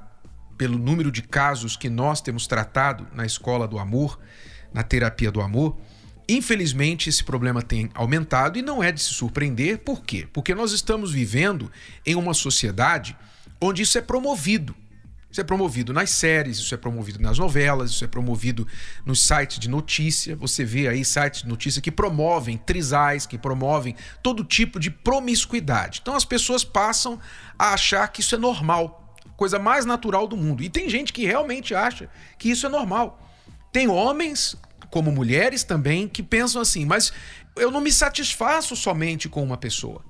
pelo 0.59 0.77
número 0.77 1.13
de 1.13 1.23
casos 1.23 1.77
que 1.77 1.89
nós 1.89 2.21
temos 2.21 2.49
tratado 2.49 3.07
na 3.15 3.25
escola 3.25 3.69
do 3.69 3.79
amor, 3.79 4.19
na 4.73 4.83
terapia 4.83 5.31
do 5.31 5.41
amor. 5.41 5.79
Infelizmente, 6.29 7.09
esse 7.09 7.23
problema 7.23 7.63
tem 7.63 7.89
aumentado 7.95 8.59
e 8.59 8.63
não 8.63 8.83
é 8.83 8.91
de 8.91 9.01
se 9.01 9.15
surpreender. 9.15 9.79
Por 9.79 10.03
quê? 10.03 10.27
Porque 10.33 10.53
nós 10.53 10.73
estamos 10.73 11.13
vivendo 11.13 11.71
em 12.05 12.17
uma 12.17 12.35
sociedade 12.35 13.17
onde 13.61 13.83
isso 13.83 13.97
é 13.99 14.01
promovido. 14.01 14.75
Isso 15.35 15.41
é 15.41 15.45
promovido 15.45 15.93
nas 15.93 16.11
séries, 16.11 16.59
isso 16.59 16.73
é 16.73 16.77
promovido 16.77 17.21
nas 17.21 17.41
novelas, 17.41 17.91
isso 17.91 18.05
é 18.05 18.07
promovido 18.07 18.69
nos 19.05 19.21
sites 19.21 19.59
de 19.59 19.69
notícia. 19.69 20.37
Você 20.37 20.65
vê 20.65 20.87
aí 20.87 21.05
sites 21.05 21.43
de 21.43 21.49
notícia 21.49 21.83
que 21.83 21.91
promovem 21.91 22.57
trisais, 22.57 23.27
que 23.27 23.37
promovem 23.37 23.97
todo 24.23 24.45
tipo 24.45 24.79
de 24.79 24.93
promiscuidade. 24.93 25.99
Então 26.01 26.15
as 26.15 26.25
pessoas 26.25 26.63
passam 26.63 27.19
a 27.59 27.73
achar 27.75 28.07
que 28.13 28.21
isso 28.21 28.37
é 28.37 28.39
normal, 28.39 29.13
coisa 29.37 29.59
mais 29.59 29.85
natural 29.85 30.29
do 30.29 30.37
mundo. 30.37 30.63
E 30.63 30.69
tem 30.69 30.89
gente 30.89 31.13
que 31.13 31.27
realmente 31.27 31.75
acha 31.75 32.09
que 32.39 32.49
isso 32.49 32.67
é 32.67 32.69
normal. 32.69 33.21
Tem 33.73 33.89
homens, 33.89 34.55
como 34.89 35.11
mulheres 35.11 35.65
também, 35.65 36.07
que 36.07 36.23
pensam 36.23 36.63
assim, 36.63 36.85
mas 36.87 37.13
eu 37.57 37.73
não 37.73 37.81
me 37.81 37.91
satisfaço 37.91 38.77
somente 38.77 39.29
com 39.29 39.43
uma 39.43 39.57
pessoa. 39.57 40.01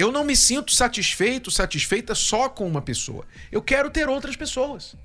Eu 0.00 0.10
não 0.10 0.24
me 0.24 0.34
sinto 0.34 0.72
satisfeito, 0.72 1.50
satisfeita 1.50 2.14
só 2.14 2.48
com 2.48 2.66
uma 2.66 2.80
pessoa. 2.80 3.26
Eu 3.52 3.60
quero 3.60 3.90
ter 3.90 4.08
outras 4.08 4.34
pessoas. 4.34 4.96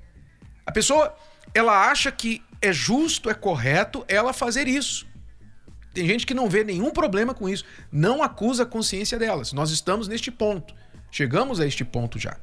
A 0.64 0.72
pessoa, 0.72 1.14
ela 1.52 1.90
acha 1.90 2.10
que 2.10 2.42
é 2.62 2.72
justo, 2.72 3.28
é 3.28 3.34
correto 3.34 4.06
ela 4.08 4.32
fazer 4.32 4.66
isso. 4.66 5.06
Tem 5.92 6.06
gente 6.06 6.24
que 6.24 6.32
não 6.32 6.48
vê 6.48 6.64
nenhum 6.64 6.90
problema 6.90 7.34
com 7.34 7.46
isso, 7.46 7.62
não 7.92 8.22
acusa 8.22 8.62
a 8.62 8.66
consciência 8.66 9.18
delas. 9.18 9.52
Nós 9.52 9.70
estamos 9.70 10.08
neste 10.08 10.30
ponto. 10.30 10.74
Chegamos 11.10 11.60
a 11.60 11.66
este 11.66 11.84
ponto 11.84 12.18
já. 12.18 12.38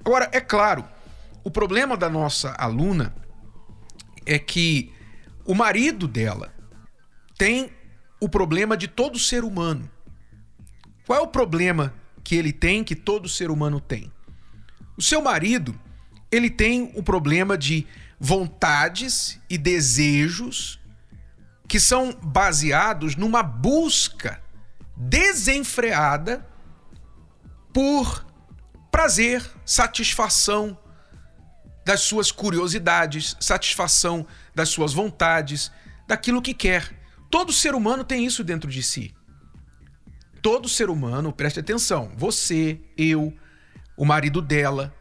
Agora, 0.00 0.30
é 0.32 0.40
claro, 0.40 0.88
o 1.44 1.50
problema 1.50 1.94
da 1.94 2.08
nossa 2.08 2.52
aluna 2.52 3.14
é 4.24 4.38
que 4.38 4.90
o 5.44 5.54
marido 5.54 6.08
dela 6.08 6.54
tem 7.36 7.70
o 8.18 8.30
problema 8.30 8.78
de 8.78 8.88
todo 8.88 9.18
ser 9.18 9.44
humano. 9.44 9.90
Qual 11.06 11.18
é 11.18 11.22
o 11.22 11.26
problema 11.26 11.92
que 12.22 12.36
ele 12.36 12.52
tem, 12.52 12.84
que 12.84 12.94
todo 12.94 13.28
ser 13.28 13.50
humano 13.50 13.80
tem? 13.80 14.12
O 14.96 15.02
seu 15.02 15.20
marido, 15.20 15.78
ele 16.30 16.48
tem 16.48 16.92
o 16.94 17.02
problema 17.02 17.58
de 17.58 17.86
vontades 18.18 19.40
e 19.50 19.58
desejos 19.58 20.78
que 21.66 21.80
são 21.80 22.12
baseados 22.22 23.16
numa 23.16 23.42
busca 23.42 24.40
desenfreada 24.96 26.46
por 27.72 28.24
prazer, 28.90 29.44
satisfação 29.64 30.78
das 31.84 32.00
suas 32.02 32.30
curiosidades, 32.30 33.36
satisfação 33.40 34.24
das 34.54 34.68
suas 34.68 34.92
vontades, 34.92 35.72
daquilo 36.06 36.42
que 36.42 36.54
quer. 36.54 36.92
Todo 37.28 37.52
ser 37.52 37.74
humano 37.74 38.04
tem 38.04 38.24
isso 38.24 38.44
dentro 38.44 38.70
de 38.70 38.82
si 38.82 39.12
todo 40.42 40.68
ser 40.68 40.90
humano, 40.90 41.32
preste 41.32 41.60
atenção, 41.60 42.10
você, 42.16 42.80
eu, 42.98 43.32
o 43.96 44.04
marido 44.04 44.42
dela, 44.42 44.92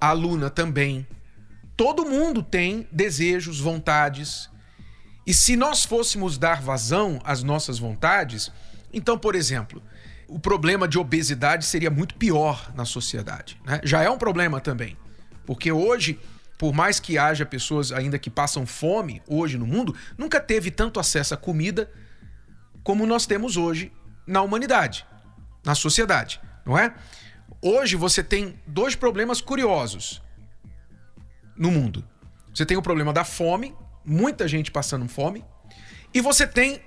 a 0.00 0.08
aluna 0.08 0.48
também, 0.48 1.06
todo 1.76 2.06
mundo 2.06 2.42
tem 2.42 2.86
desejos, 2.92 3.58
vontades. 3.58 4.48
E 5.26 5.34
se 5.34 5.56
nós 5.56 5.84
fôssemos 5.84 6.38
dar 6.38 6.62
vazão 6.62 7.20
às 7.24 7.42
nossas 7.42 7.78
vontades, 7.78 8.52
então, 8.92 9.18
por 9.18 9.34
exemplo, 9.34 9.82
o 10.28 10.38
problema 10.38 10.86
de 10.86 10.98
obesidade 10.98 11.66
seria 11.66 11.90
muito 11.90 12.14
pior 12.14 12.72
na 12.74 12.84
sociedade. 12.84 13.60
Né? 13.66 13.80
Já 13.82 14.02
é 14.02 14.08
um 14.08 14.18
problema 14.18 14.60
também. 14.60 14.96
Porque 15.44 15.72
hoje, 15.72 16.20
por 16.56 16.72
mais 16.72 17.00
que 17.00 17.18
haja 17.18 17.44
pessoas 17.44 17.90
ainda 17.90 18.18
que 18.18 18.30
passam 18.30 18.64
fome 18.64 19.20
hoje 19.26 19.58
no 19.58 19.66
mundo, 19.66 19.94
nunca 20.16 20.40
teve 20.40 20.70
tanto 20.70 21.00
acesso 21.00 21.34
à 21.34 21.36
comida 21.36 21.90
como 22.84 23.06
nós 23.06 23.26
temos 23.26 23.56
hoje 23.56 23.92
na 24.26 24.42
humanidade, 24.42 25.06
na 25.64 25.74
sociedade, 25.74 26.40
não 26.64 26.78
é? 26.78 26.94
Hoje 27.60 27.96
você 27.96 28.22
tem 28.22 28.60
dois 28.66 28.94
problemas 28.94 29.40
curiosos 29.40 30.22
no 31.56 31.70
mundo. 31.70 32.04
Você 32.52 32.66
tem 32.66 32.76
o 32.76 32.82
problema 32.82 33.12
da 33.12 33.24
fome, 33.24 33.74
muita 34.04 34.48
gente 34.48 34.70
passando 34.70 35.08
fome, 35.08 35.44
e 36.12 36.20
você 36.20 36.46
tem 36.46 36.80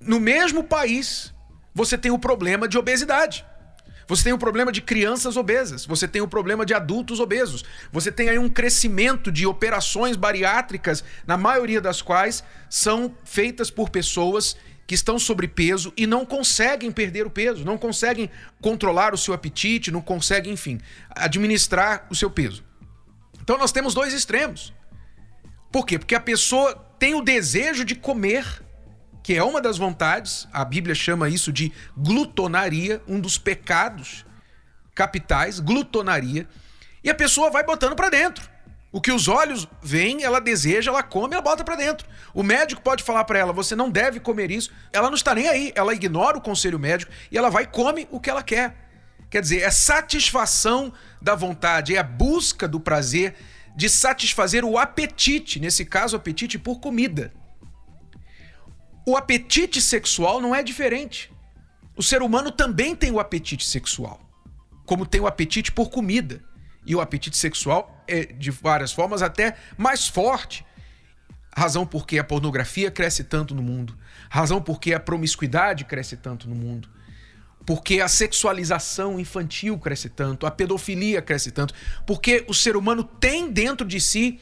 no 0.00 0.18
mesmo 0.18 0.64
país, 0.64 1.32
você 1.74 1.96
tem 1.96 2.10
o 2.10 2.18
problema 2.18 2.66
de 2.66 2.76
obesidade. 2.76 3.44
Você 4.08 4.24
tem 4.24 4.32
o 4.32 4.38
problema 4.38 4.72
de 4.72 4.82
crianças 4.82 5.36
obesas, 5.36 5.86
você 5.86 6.08
tem 6.08 6.20
o 6.20 6.28
problema 6.28 6.66
de 6.66 6.74
adultos 6.74 7.20
obesos, 7.20 7.64
você 7.90 8.10
tem 8.10 8.28
aí 8.28 8.38
um 8.38 8.48
crescimento 8.48 9.30
de 9.30 9.46
operações 9.46 10.16
bariátricas, 10.16 11.04
na 11.26 11.36
maioria 11.36 11.80
das 11.80 12.02
quais 12.02 12.42
são 12.68 13.14
feitas 13.24 13.70
por 13.70 13.90
pessoas 13.90 14.56
que 14.86 14.94
estão 14.94 15.18
sobrepeso 15.18 15.92
e 15.96 16.06
não 16.06 16.24
conseguem 16.24 16.90
perder 16.90 17.26
o 17.26 17.30
peso, 17.30 17.64
não 17.64 17.78
conseguem 17.78 18.30
controlar 18.60 19.14
o 19.14 19.18
seu 19.18 19.32
apetite, 19.32 19.90
não 19.90 20.00
conseguem, 20.00 20.52
enfim, 20.52 20.80
administrar 21.10 22.06
o 22.10 22.14
seu 22.14 22.30
peso. 22.30 22.64
Então 23.40 23.58
nós 23.58 23.72
temos 23.72 23.94
dois 23.94 24.12
extremos. 24.12 24.72
Por 25.70 25.86
quê? 25.86 25.98
Porque 25.98 26.14
a 26.14 26.20
pessoa 26.20 26.74
tem 26.98 27.14
o 27.14 27.22
desejo 27.22 27.84
de 27.84 27.94
comer, 27.94 28.62
que 29.22 29.34
é 29.34 29.42
uma 29.42 29.60
das 29.60 29.78
vontades, 29.78 30.46
a 30.52 30.64
Bíblia 30.64 30.94
chama 30.94 31.28
isso 31.28 31.52
de 31.52 31.72
glutonaria, 31.96 33.02
um 33.08 33.18
dos 33.18 33.38
pecados 33.38 34.26
capitais, 34.94 35.58
glutonaria, 35.58 36.46
e 37.02 37.10
a 37.10 37.14
pessoa 37.14 37.50
vai 37.50 37.64
botando 37.64 37.96
para 37.96 38.10
dentro. 38.10 38.51
O 38.92 39.00
que 39.00 39.10
os 39.10 39.26
olhos 39.26 39.66
veem, 39.82 40.22
ela 40.22 40.38
deseja, 40.38 40.90
ela 40.90 41.02
come, 41.02 41.32
ela 41.32 41.42
bota 41.42 41.64
para 41.64 41.76
dentro. 41.76 42.06
O 42.34 42.42
médico 42.42 42.82
pode 42.82 43.02
falar 43.02 43.24
para 43.24 43.38
ela: 43.38 43.52
você 43.52 43.74
não 43.74 43.90
deve 43.90 44.20
comer 44.20 44.50
isso. 44.50 44.70
Ela 44.92 45.08
não 45.08 45.14
está 45.14 45.34
nem 45.34 45.48
aí. 45.48 45.72
Ela 45.74 45.94
ignora 45.94 46.36
o 46.36 46.42
conselho 46.42 46.78
médico 46.78 47.10
e 47.30 47.38
ela 47.38 47.48
vai 47.48 47.64
e 47.64 47.66
come 47.66 48.06
o 48.10 48.20
que 48.20 48.28
ela 48.28 48.42
quer. 48.42 48.76
Quer 49.30 49.40
dizer, 49.40 49.62
é 49.62 49.70
satisfação 49.70 50.92
da 51.22 51.34
vontade, 51.34 51.96
é 51.96 51.98
a 51.98 52.02
busca 52.02 52.68
do 52.68 52.78
prazer 52.78 53.34
de 53.74 53.88
satisfazer 53.88 54.62
o 54.62 54.76
apetite, 54.76 55.58
nesse 55.58 55.86
caso, 55.86 56.14
o 56.14 56.20
apetite 56.20 56.58
por 56.58 56.78
comida. 56.78 57.32
O 59.06 59.16
apetite 59.16 59.80
sexual 59.80 60.38
não 60.38 60.54
é 60.54 60.62
diferente. 60.62 61.32
O 61.96 62.02
ser 62.02 62.20
humano 62.20 62.52
também 62.52 62.94
tem 62.94 63.10
o 63.10 63.18
apetite 63.18 63.66
sexual, 63.66 64.20
como 64.84 65.06
tem 65.06 65.20
o 65.20 65.26
apetite 65.26 65.72
por 65.72 65.88
comida. 65.88 66.42
E 66.84 66.94
o 66.94 67.00
apetite 67.00 67.36
sexual 67.36 68.02
é, 68.08 68.26
de 68.26 68.50
várias 68.50 68.92
formas, 68.92 69.22
até 69.22 69.56
mais 69.76 70.08
forte. 70.08 70.64
Razão 71.54 71.86
porque 71.86 72.18
a 72.18 72.24
pornografia 72.24 72.90
cresce 72.90 73.24
tanto 73.24 73.54
no 73.54 73.62
mundo. 73.62 73.96
Razão 74.30 74.60
porque 74.60 74.94
a 74.94 75.00
promiscuidade 75.00 75.84
cresce 75.84 76.16
tanto 76.16 76.48
no 76.48 76.54
mundo. 76.54 76.88
Porque 77.64 78.00
a 78.00 78.08
sexualização 78.08 79.20
infantil 79.20 79.78
cresce 79.78 80.08
tanto, 80.08 80.46
a 80.46 80.50
pedofilia 80.50 81.22
cresce 81.22 81.50
tanto. 81.50 81.74
Porque 82.06 82.44
o 82.48 82.54
ser 82.54 82.76
humano 82.76 83.04
tem 83.04 83.50
dentro 83.50 83.86
de 83.86 84.00
si 84.00 84.40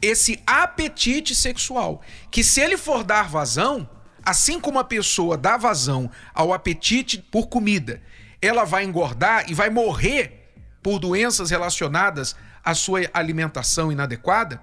esse 0.00 0.40
apetite 0.46 1.34
sexual. 1.34 2.02
Que 2.30 2.44
se 2.44 2.60
ele 2.60 2.76
for 2.76 3.02
dar 3.02 3.28
vazão, 3.28 3.88
assim 4.22 4.60
como 4.60 4.78
a 4.78 4.84
pessoa 4.84 5.36
dá 5.36 5.56
vazão 5.56 6.10
ao 6.34 6.52
apetite 6.52 7.18
por 7.18 7.48
comida, 7.48 8.02
ela 8.40 8.64
vai 8.64 8.84
engordar 8.84 9.50
e 9.50 9.54
vai 9.54 9.70
morrer 9.70 10.41
por 10.82 10.98
doenças 10.98 11.50
relacionadas 11.50 12.34
à 12.64 12.74
sua 12.74 13.00
alimentação 13.14 13.92
inadequada, 13.92 14.60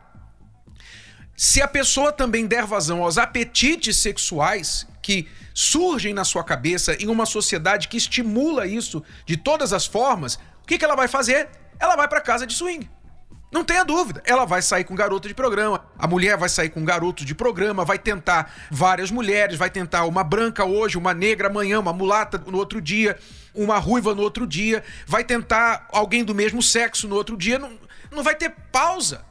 se 1.35 1.61
a 1.61 1.67
pessoa 1.67 2.11
também 2.11 2.45
der 2.45 2.65
vazão 2.65 3.01
aos 3.01 3.17
apetites 3.17 3.95
sexuais 3.95 4.85
que 5.01 5.27
surgem 5.53 6.13
na 6.13 6.25
sua 6.25 6.43
cabeça 6.43 6.95
em 7.01 7.07
uma 7.07 7.25
sociedade 7.25 7.87
que 7.87 7.95
estimula 7.95 8.67
isso 8.67 9.01
de 9.25 9.37
todas 9.37 9.71
as 9.71 9.85
formas, 9.85 10.37
o 10.61 10.67
que, 10.67 10.83
ela 10.83 10.95
vai 10.95 11.07
fazer? 11.07 11.49
Ela 11.79 11.95
vai 11.95 12.07
para 12.09 12.19
casa 12.19 12.45
de 12.45 12.53
swing. 12.53 12.89
Não 13.51 13.63
tenha 13.63 13.83
dúvida, 13.83 14.21
ela 14.25 14.45
vai 14.45 14.61
sair 14.61 14.83
com 14.83 14.93
garoto 14.93 15.27
de 15.27 15.33
programa. 15.33 15.83
A 15.97 16.07
mulher 16.07 16.37
vai 16.37 16.47
sair 16.47 16.69
com 16.69 16.85
garoto 16.85 17.25
de 17.25 17.33
programa, 17.33 17.83
vai 17.83 17.97
tentar 17.97 18.53
várias 18.69 19.09
mulheres, 19.09 19.57
vai 19.57 19.71
tentar 19.71 20.05
uma 20.05 20.23
branca 20.23 20.65
hoje, 20.65 20.99
uma 20.99 21.15
negra 21.15 21.47
amanhã, 21.47 21.79
uma 21.79 21.91
mulata 21.91 22.37
no 22.37 22.57
outro 22.59 22.79
dia, 22.79 23.17
uma 23.55 23.79
ruiva 23.79 24.13
no 24.13 24.21
outro 24.21 24.45
dia, 24.45 24.83
vai 25.07 25.23
tentar 25.23 25.87
alguém 25.91 26.23
do 26.23 26.35
mesmo 26.35 26.61
sexo 26.61 27.07
no 27.07 27.15
outro 27.15 27.35
dia. 27.35 27.57
Não, 27.57 27.71
não 28.11 28.21
vai 28.21 28.35
ter 28.35 28.53
pausa. 28.71 29.25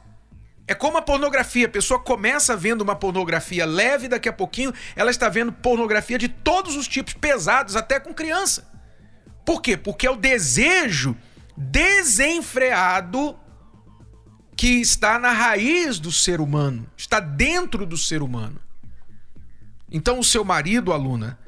É 0.67 0.75
como 0.75 0.97
a 0.97 1.01
pornografia. 1.01 1.65
A 1.65 1.69
pessoa 1.69 1.99
começa 1.99 2.57
vendo 2.57 2.81
uma 2.81 2.95
pornografia 2.95 3.65
leve, 3.65 4.09
daqui 4.09 4.27
a 4.27 4.33
pouquinho 4.33 4.73
ela 4.97 5.11
está 5.11 5.29
vendo 5.29 5.53
pornografia 5.53 6.17
de 6.17 6.27
todos 6.27 6.75
os 6.75 6.89
tipos, 6.89 7.13
pesados, 7.13 7.77
até 7.77 8.01
com 8.01 8.13
criança. 8.13 8.69
Por 9.45 9.61
quê? 9.61 9.77
Porque 9.77 10.05
é 10.05 10.11
o 10.11 10.17
desejo 10.17 11.15
desenfreado 11.55 13.39
que 14.59 14.81
está 14.81 15.17
na 15.17 15.31
raiz 15.31 15.99
do 15.99 16.11
ser 16.11 16.41
humano, 16.41 16.85
está 16.97 17.21
dentro 17.21 17.85
do 17.85 17.95
ser 17.95 18.21
humano. 18.21 18.59
Então, 19.89 20.19
o 20.19 20.23
seu 20.23 20.43
marido, 20.43 20.91
aluna, 20.91 21.39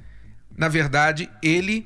na 0.55 0.69
verdade, 0.69 1.29
ele 1.43 1.85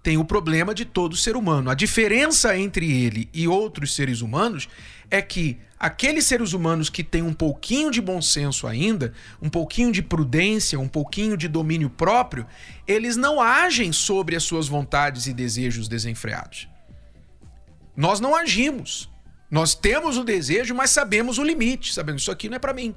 tem 0.00 0.16
o 0.16 0.24
problema 0.24 0.72
de 0.72 0.84
todo 0.84 1.16
ser 1.16 1.36
humano. 1.36 1.70
A 1.70 1.74
diferença 1.74 2.56
entre 2.56 2.88
ele 2.88 3.28
e 3.34 3.48
outros 3.48 3.96
seres 3.96 4.20
humanos 4.20 4.68
é 5.10 5.20
que 5.20 5.58
aqueles 5.76 6.24
seres 6.24 6.52
humanos 6.52 6.88
que 6.88 7.02
têm 7.02 7.22
um 7.22 7.34
pouquinho 7.34 7.90
de 7.90 8.00
bom 8.00 8.22
senso 8.22 8.68
ainda, 8.68 9.12
um 9.42 9.50
pouquinho 9.50 9.90
de 9.90 10.02
prudência, 10.02 10.78
um 10.78 10.86
pouquinho 10.86 11.36
de 11.36 11.48
domínio 11.48 11.90
próprio, 11.90 12.46
eles 12.86 13.16
não 13.16 13.40
agem 13.40 13.90
sobre 13.90 14.36
as 14.36 14.44
suas 14.44 14.68
vontades 14.68 15.26
e 15.26 15.34
desejos 15.34 15.88
desenfreados. 15.88 16.68
Nós 17.96 18.20
não 18.20 18.36
agimos. 18.36 19.12
Nós 19.54 19.72
temos 19.72 20.18
o 20.18 20.24
desejo, 20.24 20.74
mas 20.74 20.90
sabemos 20.90 21.38
o 21.38 21.44
limite, 21.44 21.94
sabendo 21.94 22.18
isso 22.18 22.32
aqui 22.32 22.48
não 22.48 22.56
é 22.56 22.58
para 22.58 22.72
mim. 22.72 22.92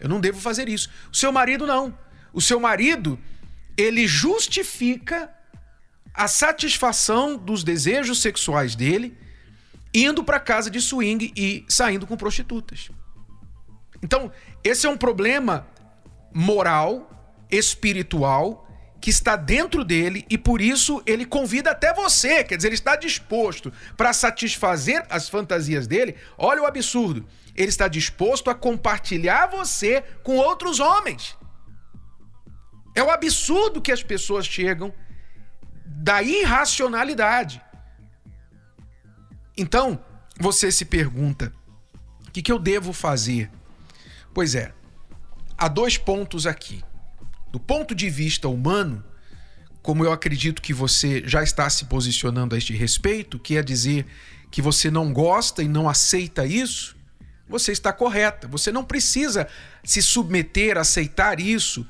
Eu 0.00 0.08
não 0.08 0.18
devo 0.18 0.40
fazer 0.40 0.66
isso. 0.66 0.88
O 1.12 1.14
seu 1.14 1.30
marido 1.30 1.66
não. 1.66 1.94
O 2.32 2.40
seu 2.40 2.58
marido, 2.58 3.18
ele 3.76 4.06
justifica 4.06 5.30
a 6.14 6.26
satisfação 6.26 7.36
dos 7.36 7.62
desejos 7.62 8.22
sexuais 8.22 8.74
dele 8.74 9.18
indo 9.92 10.24
para 10.24 10.40
casa 10.40 10.70
de 10.70 10.80
swing 10.80 11.30
e 11.36 11.66
saindo 11.68 12.06
com 12.06 12.16
prostitutas. 12.16 12.88
Então, 14.02 14.32
esse 14.64 14.86
é 14.86 14.88
um 14.88 14.96
problema 14.96 15.66
moral, 16.32 17.36
espiritual 17.50 18.66
que 19.00 19.10
está 19.10 19.36
dentro 19.36 19.84
dele 19.84 20.26
e 20.28 20.36
por 20.36 20.60
isso 20.60 21.02
ele 21.06 21.24
convida 21.24 21.70
até 21.70 21.94
você, 21.94 22.42
quer 22.42 22.56
dizer, 22.56 22.68
ele 22.68 22.74
está 22.74 22.96
disposto 22.96 23.72
para 23.96 24.12
satisfazer 24.12 25.06
as 25.08 25.28
fantasias 25.28 25.86
dele. 25.86 26.16
Olha 26.36 26.62
o 26.62 26.66
absurdo. 26.66 27.26
Ele 27.54 27.68
está 27.68 27.88
disposto 27.88 28.50
a 28.50 28.54
compartilhar 28.54 29.46
você 29.46 30.02
com 30.22 30.36
outros 30.36 30.80
homens. 30.80 31.36
É 32.94 33.02
o 33.02 33.10
absurdo 33.10 33.80
que 33.80 33.92
as 33.92 34.02
pessoas 34.02 34.46
chegam 34.46 34.92
da 35.84 36.22
irracionalidade. 36.22 37.62
Então, 39.56 40.02
você 40.38 40.70
se 40.70 40.84
pergunta: 40.84 41.52
o 42.26 42.30
que, 42.30 42.42
que 42.42 42.52
eu 42.52 42.58
devo 42.58 42.92
fazer? 42.92 43.50
Pois 44.32 44.54
é, 44.54 44.72
há 45.56 45.68
dois 45.68 45.98
pontos 45.98 46.46
aqui. 46.46 46.84
Do 47.50 47.58
ponto 47.58 47.94
de 47.94 48.10
vista 48.10 48.48
humano, 48.48 49.02
como 49.82 50.04
eu 50.04 50.12
acredito 50.12 50.60
que 50.60 50.74
você 50.74 51.22
já 51.26 51.42
está 51.42 51.68
se 51.70 51.86
posicionando 51.86 52.54
a 52.54 52.58
este 52.58 52.74
respeito, 52.74 53.38
que 53.38 53.56
é 53.56 53.62
dizer 53.62 54.06
que 54.50 54.60
você 54.60 54.90
não 54.90 55.12
gosta 55.12 55.62
e 55.62 55.68
não 55.68 55.88
aceita 55.88 56.44
isso, 56.44 56.96
você 57.48 57.72
está 57.72 57.92
correta. 57.92 58.46
Você 58.48 58.70
não 58.70 58.84
precisa 58.84 59.48
se 59.82 60.02
submeter, 60.02 60.76
aceitar 60.76 61.40
isso, 61.40 61.86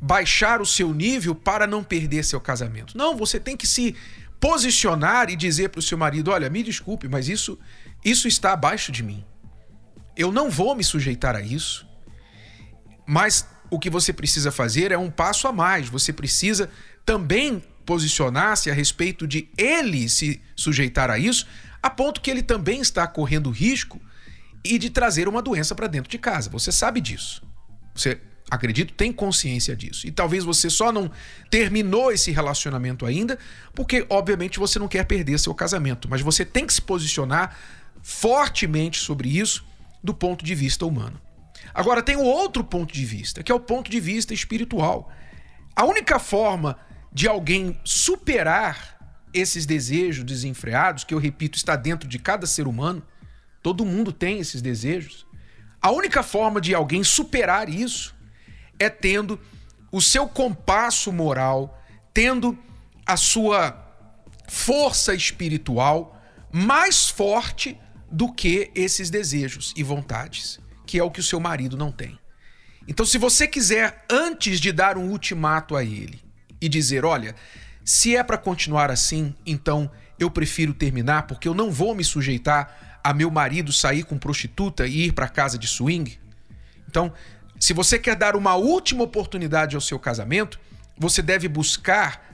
baixar 0.00 0.60
o 0.60 0.66
seu 0.66 0.92
nível 0.92 1.34
para 1.34 1.66
não 1.66 1.84
perder 1.84 2.24
seu 2.24 2.40
casamento. 2.40 2.96
Não, 2.96 3.16
você 3.16 3.38
tem 3.38 3.56
que 3.56 3.66
se 3.66 3.94
posicionar 4.40 5.30
e 5.30 5.36
dizer 5.36 5.68
para 5.68 5.78
o 5.78 5.82
seu 5.82 5.96
marido: 5.96 6.30
olha, 6.30 6.50
me 6.50 6.62
desculpe, 6.62 7.08
mas 7.08 7.28
isso, 7.28 7.58
isso 8.04 8.26
está 8.26 8.52
abaixo 8.52 8.90
de 8.90 9.02
mim. 9.02 9.24
Eu 10.16 10.32
não 10.32 10.50
vou 10.50 10.74
me 10.74 10.82
sujeitar 10.82 11.36
a 11.36 11.40
isso. 11.40 11.86
Mas 13.06 13.46
o 13.70 13.78
que 13.78 13.90
você 13.90 14.12
precisa 14.12 14.50
fazer 14.50 14.92
é 14.92 14.98
um 14.98 15.10
passo 15.10 15.46
a 15.48 15.52
mais. 15.52 15.88
Você 15.88 16.12
precisa 16.12 16.70
também 17.04 17.62
posicionar-se 17.84 18.70
a 18.70 18.74
respeito 18.74 19.26
de 19.26 19.48
ele 19.56 20.08
se 20.08 20.40
sujeitar 20.54 21.10
a 21.10 21.18
isso, 21.18 21.46
a 21.82 21.88
ponto 21.88 22.20
que 22.20 22.30
ele 22.30 22.42
também 22.42 22.80
está 22.80 23.06
correndo 23.06 23.50
risco 23.50 24.00
e 24.64 24.78
de 24.78 24.90
trazer 24.90 25.28
uma 25.28 25.40
doença 25.40 25.74
para 25.74 25.86
dentro 25.86 26.10
de 26.10 26.18
casa. 26.18 26.50
Você 26.50 26.70
sabe 26.70 27.00
disso. 27.00 27.42
Você, 27.94 28.20
acredito, 28.50 28.92
tem 28.92 29.12
consciência 29.12 29.74
disso. 29.74 30.06
E 30.06 30.10
talvez 30.10 30.44
você 30.44 30.68
só 30.68 30.92
não 30.92 31.10
terminou 31.50 32.12
esse 32.12 32.30
relacionamento 32.30 33.06
ainda, 33.06 33.38
porque 33.74 34.04
obviamente 34.10 34.58
você 34.58 34.78
não 34.78 34.88
quer 34.88 35.04
perder 35.04 35.38
seu 35.38 35.54
casamento, 35.54 36.08
mas 36.08 36.20
você 36.20 36.44
tem 36.44 36.66
que 36.66 36.74
se 36.74 36.82
posicionar 36.82 37.56
fortemente 38.02 38.98
sobre 38.98 39.28
isso 39.28 39.64
do 40.02 40.12
ponto 40.12 40.44
de 40.44 40.54
vista 40.54 40.84
humano. 40.84 41.20
Agora, 41.74 42.02
tem 42.02 42.16
o 42.16 42.24
outro 42.24 42.64
ponto 42.64 42.92
de 42.92 43.04
vista, 43.04 43.42
que 43.42 43.52
é 43.52 43.54
o 43.54 43.60
ponto 43.60 43.90
de 43.90 44.00
vista 44.00 44.34
espiritual. 44.34 45.10
A 45.74 45.84
única 45.84 46.18
forma 46.18 46.78
de 47.12 47.28
alguém 47.28 47.78
superar 47.84 48.98
esses 49.32 49.66
desejos 49.66 50.24
desenfreados, 50.24 51.04
que 51.04 51.14
eu 51.14 51.18
repito, 51.18 51.56
está 51.56 51.76
dentro 51.76 52.08
de 52.08 52.18
cada 52.18 52.46
ser 52.46 52.66
humano, 52.66 53.02
todo 53.62 53.84
mundo 53.84 54.12
tem 54.12 54.38
esses 54.38 54.62
desejos. 54.62 55.26
A 55.80 55.90
única 55.90 56.22
forma 56.22 56.60
de 56.60 56.74
alguém 56.74 57.04
superar 57.04 57.68
isso 57.68 58.14
é 58.78 58.88
tendo 58.88 59.40
o 59.92 60.00
seu 60.00 60.28
compasso 60.28 61.12
moral, 61.12 61.80
tendo 62.12 62.58
a 63.06 63.16
sua 63.16 63.86
força 64.48 65.14
espiritual 65.14 66.20
mais 66.52 67.08
forte 67.08 67.78
do 68.10 68.32
que 68.32 68.70
esses 68.74 69.10
desejos 69.10 69.72
e 69.76 69.82
vontades 69.82 70.58
que 70.88 70.98
é 70.98 71.04
o 71.04 71.10
que 71.10 71.20
o 71.20 71.22
seu 71.22 71.38
marido 71.38 71.76
não 71.76 71.92
tem. 71.92 72.18
Então, 72.88 73.04
se 73.04 73.18
você 73.18 73.46
quiser, 73.46 74.06
antes 74.10 74.58
de 74.58 74.72
dar 74.72 74.96
um 74.96 75.10
ultimato 75.10 75.76
a 75.76 75.84
ele 75.84 76.18
e 76.58 76.66
dizer: 76.66 77.04
olha, 77.04 77.34
se 77.84 78.16
é 78.16 78.22
para 78.22 78.38
continuar 78.38 78.90
assim, 78.90 79.34
então 79.44 79.90
eu 80.18 80.30
prefiro 80.30 80.72
terminar 80.72 81.26
porque 81.26 81.46
eu 81.46 81.52
não 81.52 81.70
vou 81.70 81.94
me 81.94 82.02
sujeitar 82.02 83.00
a 83.04 83.12
meu 83.12 83.30
marido 83.30 83.70
sair 83.70 84.02
com 84.02 84.18
prostituta 84.18 84.86
e 84.86 85.06
ir 85.06 85.12
para 85.12 85.28
casa 85.28 85.58
de 85.58 85.66
swing. 85.66 86.18
Então, 86.88 87.12
se 87.60 87.74
você 87.74 87.98
quer 87.98 88.16
dar 88.16 88.34
uma 88.34 88.54
última 88.54 89.04
oportunidade 89.04 89.74
ao 89.74 89.82
seu 89.82 89.98
casamento, 89.98 90.58
você 90.96 91.20
deve 91.20 91.48
buscar 91.48 92.26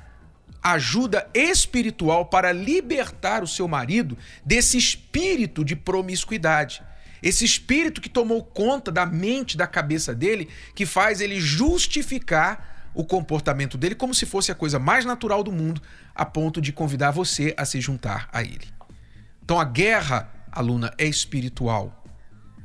ajuda 0.62 1.28
espiritual 1.34 2.26
para 2.26 2.52
libertar 2.52 3.42
o 3.42 3.48
seu 3.48 3.66
marido 3.66 4.16
desse 4.46 4.78
espírito 4.78 5.64
de 5.64 5.74
promiscuidade. 5.74 6.82
Esse 7.24 7.42
espírito 7.42 8.02
que 8.02 8.08
tomou 8.10 8.44
conta 8.44 8.92
da 8.92 9.06
mente, 9.06 9.56
da 9.56 9.66
cabeça 9.66 10.14
dele, 10.14 10.46
que 10.74 10.84
faz 10.84 11.22
ele 11.22 11.40
justificar 11.40 12.90
o 12.92 13.02
comportamento 13.02 13.78
dele 13.78 13.94
como 13.94 14.14
se 14.14 14.26
fosse 14.26 14.52
a 14.52 14.54
coisa 14.54 14.78
mais 14.78 15.06
natural 15.06 15.42
do 15.42 15.50
mundo, 15.50 15.80
a 16.14 16.26
ponto 16.26 16.60
de 16.60 16.70
convidar 16.70 17.12
você 17.12 17.54
a 17.56 17.64
se 17.64 17.80
juntar 17.80 18.28
a 18.30 18.42
ele. 18.42 18.68
Então 19.42 19.58
a 19.58 19.64
guerra, 19.64 20.30
aluna, 20.52 20.92
é 20.98 21.06
espiritual. 21.06 22.04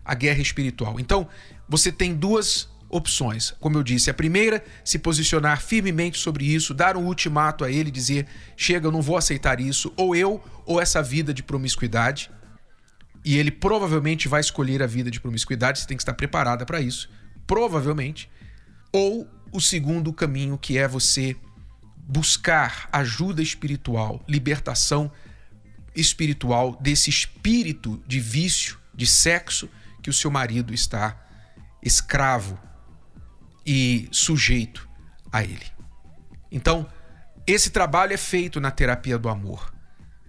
A 0.04 0.14
guerra 0.14 0.40
é 0.40 0.42
espiritual. 0.42 1.00
Então, 1.00 1.30
você 1.68 1.90
tem 1.90 2.14
duas 2.14 2.68
opções. 2.90 3.54
Como 3.62 3.78
eu 3.78 3.84
disse, 3.84 4.10
a 4.10 4.14
primeira, 4.14 4.62
se 4.84 5.00
posicionar 5.00 5.62
firmemente 5.62 6.18
sobre 6.18 6.44
isso, 6.44 6.74
dar 6.74 6.98
um 6.98 7.06
ultimato 7.06 7.64
a 7.64 7.72
ele, 7.72 7.90
dizer: 7.90 8.28
chega, 8.58 8.88
eu 8.88 8.92
não 8.92 9.02
vou 9.02 9.16
aceitar 9.16 9.62
isso, 9.62 9.94
ou 9.96 10.14
eu, 10.14 10.44
ou 10.66 10.82
essa 10.82 11.02
vida 11.02 11.34
de 11.34 11.44
promiscuidade 11.44 12.30
e 13.24 13.38
ele 13.38 13.52
provavelmente 13.52 14.28
vai 14.28 14.42
escolher 14.42 14.82
a 14.82 14.88
vida 14.88 15.12
de 15.12 15.20
promiscuidade, 15.20 15.80
você 15.80 15.88
tem 15.88 15.98
que 15.98 16.02
estar 16.02 16.14
preparada 16.14 16.66
para 16.66 16.80
isso, 16.82 17.10
provavelmente. 17.46 18.30
Ou 18.92 19.30
o 19.52 19.60
segundo 19.60 20.14
caminho, 20.14 20.58
que 20.58 20.78
é 20.78 20.88
você 20.88 21.36
buscar 21.98 22.90
ajuda 22.92 23.42
espiritual, 23.42 24.24
libertação 24.28 25.12
espiritual 25.96 26.78
desse 26.82 27.10
espírito 27.10 28.02
de 28.08 28.20
vício, 28.20 28.80
de 28.94 29.06
sexo 29.06 29.70
que 30.02 30.10
o 30.10 30.14
seu 30.14 30.32
marido 30.32 30.74
está 30.74 31.20
escravo 31.84 32.60
e 33.66 34.08
sujeito 34.12 34.90
a 35.32 35.44
ele. 35.44 35.66
Então, 36.52 36.88
esse 37.46 37.70
trabalho 37.70 38.14
é 38.14 38.18
feito 38.18 38.60
na 38.60 38.72
terapia 38.72 39.18
do 39.18 39.30
amor. 39.30 39.74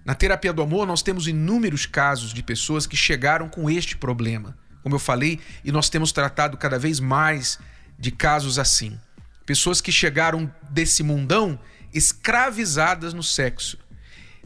Na 0.05 0.15
terapia 0.15 0.53
do 0.53 0.63
amor, 0.63 0.87
nós 0.87 1.03
temos 1.03 1.29
inúmeros 1.29 1.87
casos 1.87 2.33
de 2.33 2.43
pessoas 2.43 2.87
que 2.87 2.97
chegaram 2.97 3.49
com 3.49 3.69
este 3.69 3.97
problema, 3.97 4.57
como 4.83 4.95
eu 4.95 4.99
falei, 4.99 5.41
e 5.65 5.71
nós 5.71 5.91
temos 5.91 6.11
tratado 6.11 6.57
cada 6.57 6.79
vez 6.79 7.01
mais 7.01 7.59
de 7.99 8.11
casos 8.11 8.59
assim. 8.59 8.99
Pessoas 9.45 9.81
que 9.81 9.93
chegaram 9.93 10.53
desse 10.71 11.03
mundão 11.03 11.59
escravizadas 11.93 13.13
no 13.13 13.23
sexo. 13.23 13.79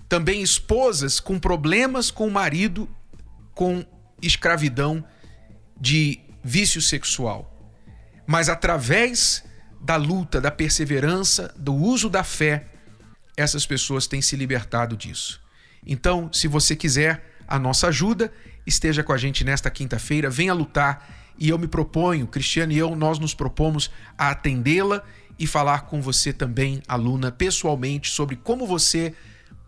Também 0.09 0.43
esposas 0.43 1.21
com 1.21 1.39
problemas 1.39 2.11
com 2.11 2.27
o 2.27 2.31
marido, 2.31 2.89
com 3.55 3.85
escravidão 4.21 5.05
de 5.81 6.21
vício 6.43 6.81
sexual. 6.81 7.51
Mas 8.27 8.49
através 8.49 9.45
da 9.81 9.97
luta, 9.97 10.41
da 10.41 10.51
perseverança, 10.51 11.55
do 11.57 11.75
uso 11.75 12.09
da 12.09 12.25
fé, 12.25 12.67
essas 13.37 13.67
pessoas 13.67 14.07
têm 14.07 14.23
se 14.23 14.37
libertado 14.37 14.97
disso. 14.97 15.44
Então, 15.87 16.31
se 16.33 16.49
você 16.49 16.75
quiser 16.75 17.37
a 17.47 17.59
nossa 17.59 17.89
ajuda, 17.89 18.33
esteja 18.67 19.03
com 19.03 19.13
a 19.13 19.19
gente 19.19 19.45
nesta 19.45 19.71
quinta-feira, 19.71 20.31
venha 20.31 20.55
lutar 20.55 21.09
e 21.39 21.49
eu 21.49 21.59
me 21.59 21.67
proponho, 21.67 22.27
Cristiano 22.27 22.73
e 22.73 22.79
eu, 22.79 22.95
nós 22.95 23.19
nos 23.19 23.35
propomos 23.35 23.91
a 24.17 24.31
atendê-la 24.31 25.03
e 25.39 25.47
falar 25.47 25.83
com 25.83 26.01
você 26.01 26.33
também, 26.33 26.83
aluna, 26.87 27.31
pessoalmente, 27.31 28.09
sobre 28.09 28.37
como 28.37 28.67
você 28.67 29.15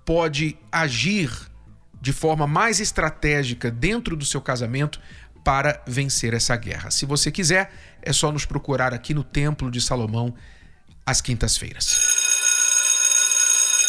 pode 0.05 0.57
agir 0.70 1.31
de 2.00 2.12
forma 2.12 2.46
mais 2.46 2.79
estratégica 2.79 3.70
dentro 3.70 4.16
do 4.16 4.24
seu 4.24 4.40
casamento 4.40 5.00
para 5.42 5.83
vencer 5.87 6.35
essa 6.35 6.57
guerra. 6.57 6.90
Se 6.90 7.05
você 7.05 7.31
quiser, 7.31 7.72
é 8.02 8.12
só 8.12 8.31
nos 8.31 8.46
procurar 8.46 8.94
aqui 8.94 9.12
no 9.12 9.24
Templo 9.24 9.70
de 9.70 9.81
Salomão 9.81 10.35
às 11.05 11.20
quintas-feiras. 11.20 12.15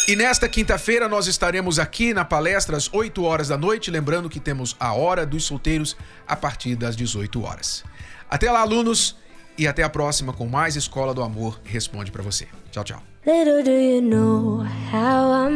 E 0.08 0.16
nesta 0.16 0.48
quinta-feira 0.48 1.06
nós 1.06 1.26
estaremos 1.26 1.78
aqui 1.78 2.14
na 2.14 2.24
palestra 2.24 2.78
às 2.78 2.90
8 2.90 3.22
horas 3.22 3.48
da 3.48 3.58
noite, 3.58 3.90
lembrando 3.90 4.30
que 4.30 4.40
temos 4.40 4.74
a 4.80 4.94
Hora 4.94 5.26
dos 5.26 5.44
Solteiros 5.44 5.94
a 6.26 6.34
partir 6.34 6.76
das 6.76 6.96
18 6.96 7.42
horas. 7.42 7.84
Até 8.30 8.50
lá, 8.50 8.60
alunos, 8.60 9.18
e 9.58 9.68
até 9.68 9.82
a 9.82 9.90
próxima 9.90 10.32
com 10.32 10.46
mais 10.46 10.76
Escola 10.76 11.12
do 11.12 11.22
Amor 11.22 11.60
Responde 11.62 12.10
para 12.10 12.22
você. 12.22 12.48
Tchau, 12.70 12.84
tchau. 12.84 13.02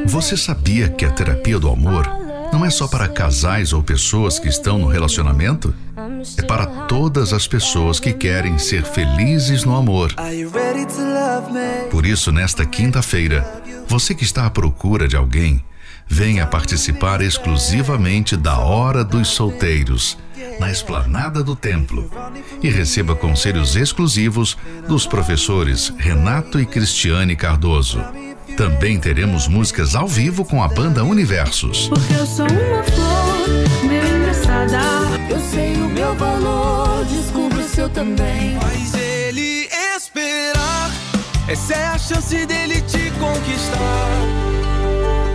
Você 0.05 0.37
sabia 0.37 0.91
que 0.91 1.07
a 1.07 1.11
terapia 1.11 1.59
do 1.59 1.71
amor 1.71 2.07
não 2.53 2.65
é 2.65 2.71
só 2.71 2.87
para 2.87 3.09
casais 3.09 3.73
ou 3.73 3.83
pessoas 3.83 4.39
que 4.39 4.49
estão 4.49 4.79
no 4.79 4.87
relacionamento? 4.87 5.75
É 6.37 6.43
para 6.43 6.67
todas 6.87 7.33
as 7.33 7.47
pessoas 7.47 7.99
que 7.99 8.13
querem 8.13 8.59
ser 8.59 8.85
felizes 8.85 9.65
no 9.65 9.75
amor. 9.75 10.15
Por 11.91 12.07
isso, 12.07 12.31
nesta 12.31 12.65
quinta-feira, 12.65 13.63
você 13.89 14.15
que 14.15 14.25
está 14.25 14.47
à 14.47 14.51
procura 14.51 15.09
de 15.09 15.17
alguém, 15.17 15.65
venha 16.07 16.47
participar 16.47 17.23
exclusivamente 17.23 18.37
da 18.37 18.59
Hora 18.59 19.03
dos 19.03 19.29
Solteiros, 19.29 20.19
na 20.61 20.71
esplanada 20.71 21.43
do 21.43 21.57
templo, 21.57 22.11
e 22.63 22.69
receba 22.69 23.17
conselhos 23.17 23.77
exclusivos 23.77 24.57
dos 24.87 25.07
professores 25.07 25.93
Renato 25.97 26.61
e 26.61 26.67
Cristiane 26.67 27.35
Cardoso. 27.35 28.05
Também 28.57 28.99
teremos 28.99 29.49
músicas 29.49 29.95
ao 29.95 30.07
vivo 30.07 30.45
com 30.45 30.63
a 30.63 30.69
banda 30.69 31.03
Universos. 31.03 31.89
Porque 31.89 32.13
eu 32.13 32.27
sou 32.27 32.47
uma 32.47 32.83
flor, 32.85 33.89
meu 33.89 34.19
engraçada. 34.19 34.79
Eu 35.31 35.41
sei 35.41 35.75
o 35.75 35.89
meu 35.89 36.15
valor, 36.15 37.05
descubra 37.07 37.59
o 37.59 37.69
seu 37.69 37.89
também. 37.89 38.59
Faz 38.61 38.95
ele 38.95 39.69
esperar, 39.97 40.91
essa 41.49 41.75
é 41.75 41.87
a 41.87 41.99
chance 41.99 42.47
dele 42.47 42.83
te 42.83 43.11
conquistar. 43.13 44.11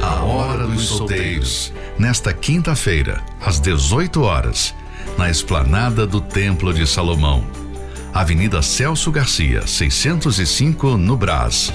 A 0.03 0.23
Hora 0.23 0.67
dos 0.67 0.85
Solteiros, 0.85 1.73
nesta 1.97 2.31
quinta-feira, 2.33 3.23
às 3.41 3.59
18 3.59 4.21
horas, 4.21 4.75
na 5.17 5.29
esplanada 5.29 6.05
do 6.05 6.21
Templo 6.21 6.71
de 6.71 6.85
Salomão. 6.85 7.43
Avenida 8.13 8.61
Celso 8.61 9.11
Garcia, 9.11 9.65
605, 9.65 10.97
no 10.97 11.17
Brás. 11.17 11.73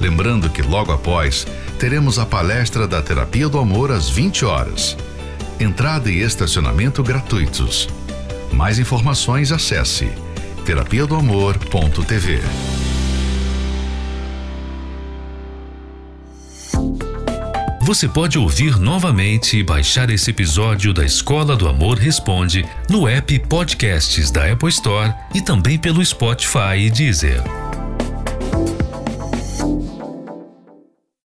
Lembrando 0.00 0.48
que 0.50 0.62
logo 0.62 0.92
após 0.92 1.46
teremos 1.78 2.18
a 2.18 2.26
palestra 2.26 2.86
da 2.86 3.02
Terapia 3.02 3.48
do 3.48 3.58
Amor 3.58 3.90
às 3.90 4.08
20 4.08 4.44
horas. 4.44 4.96
Entrada 5.58 6.10
e 6.10 6.22
estacionamento 6.22 7.02
gratuitos. 7.02 7.88
Mais 8.52 8.78
informações 8.78 9.52
acesse 9.52 10.08
terapia 10.64 11.06
do 11.06 11.14
amor.tv. 11.14 12.40
Você 17.88 18.06
pode 18.06 18.38
ouvir 18.38 18.78
novamente 18.78 19.56
e 19.56 19.62
baixar 19.62 20.10
esse 20.10 20.30
episódio 20.30 20.92
da 20.92 21.06
Escola 21.06 21.56
do 21.56 21.66
Amor 21.66 21.96
Responde 21.96 22.68
no 22.86 23.08
app 23.08 23.38
Podcasts 23.48 24.30
da 24.30 24.52
Apple 24.52 24.68
Store 24.68 25.14
e 25.34 25.40
também 25.40 25.78
pelo 25.78 26.04
Spotify 26.04 26.76
e 26.76 26.90
Deezer. 26.90 27.67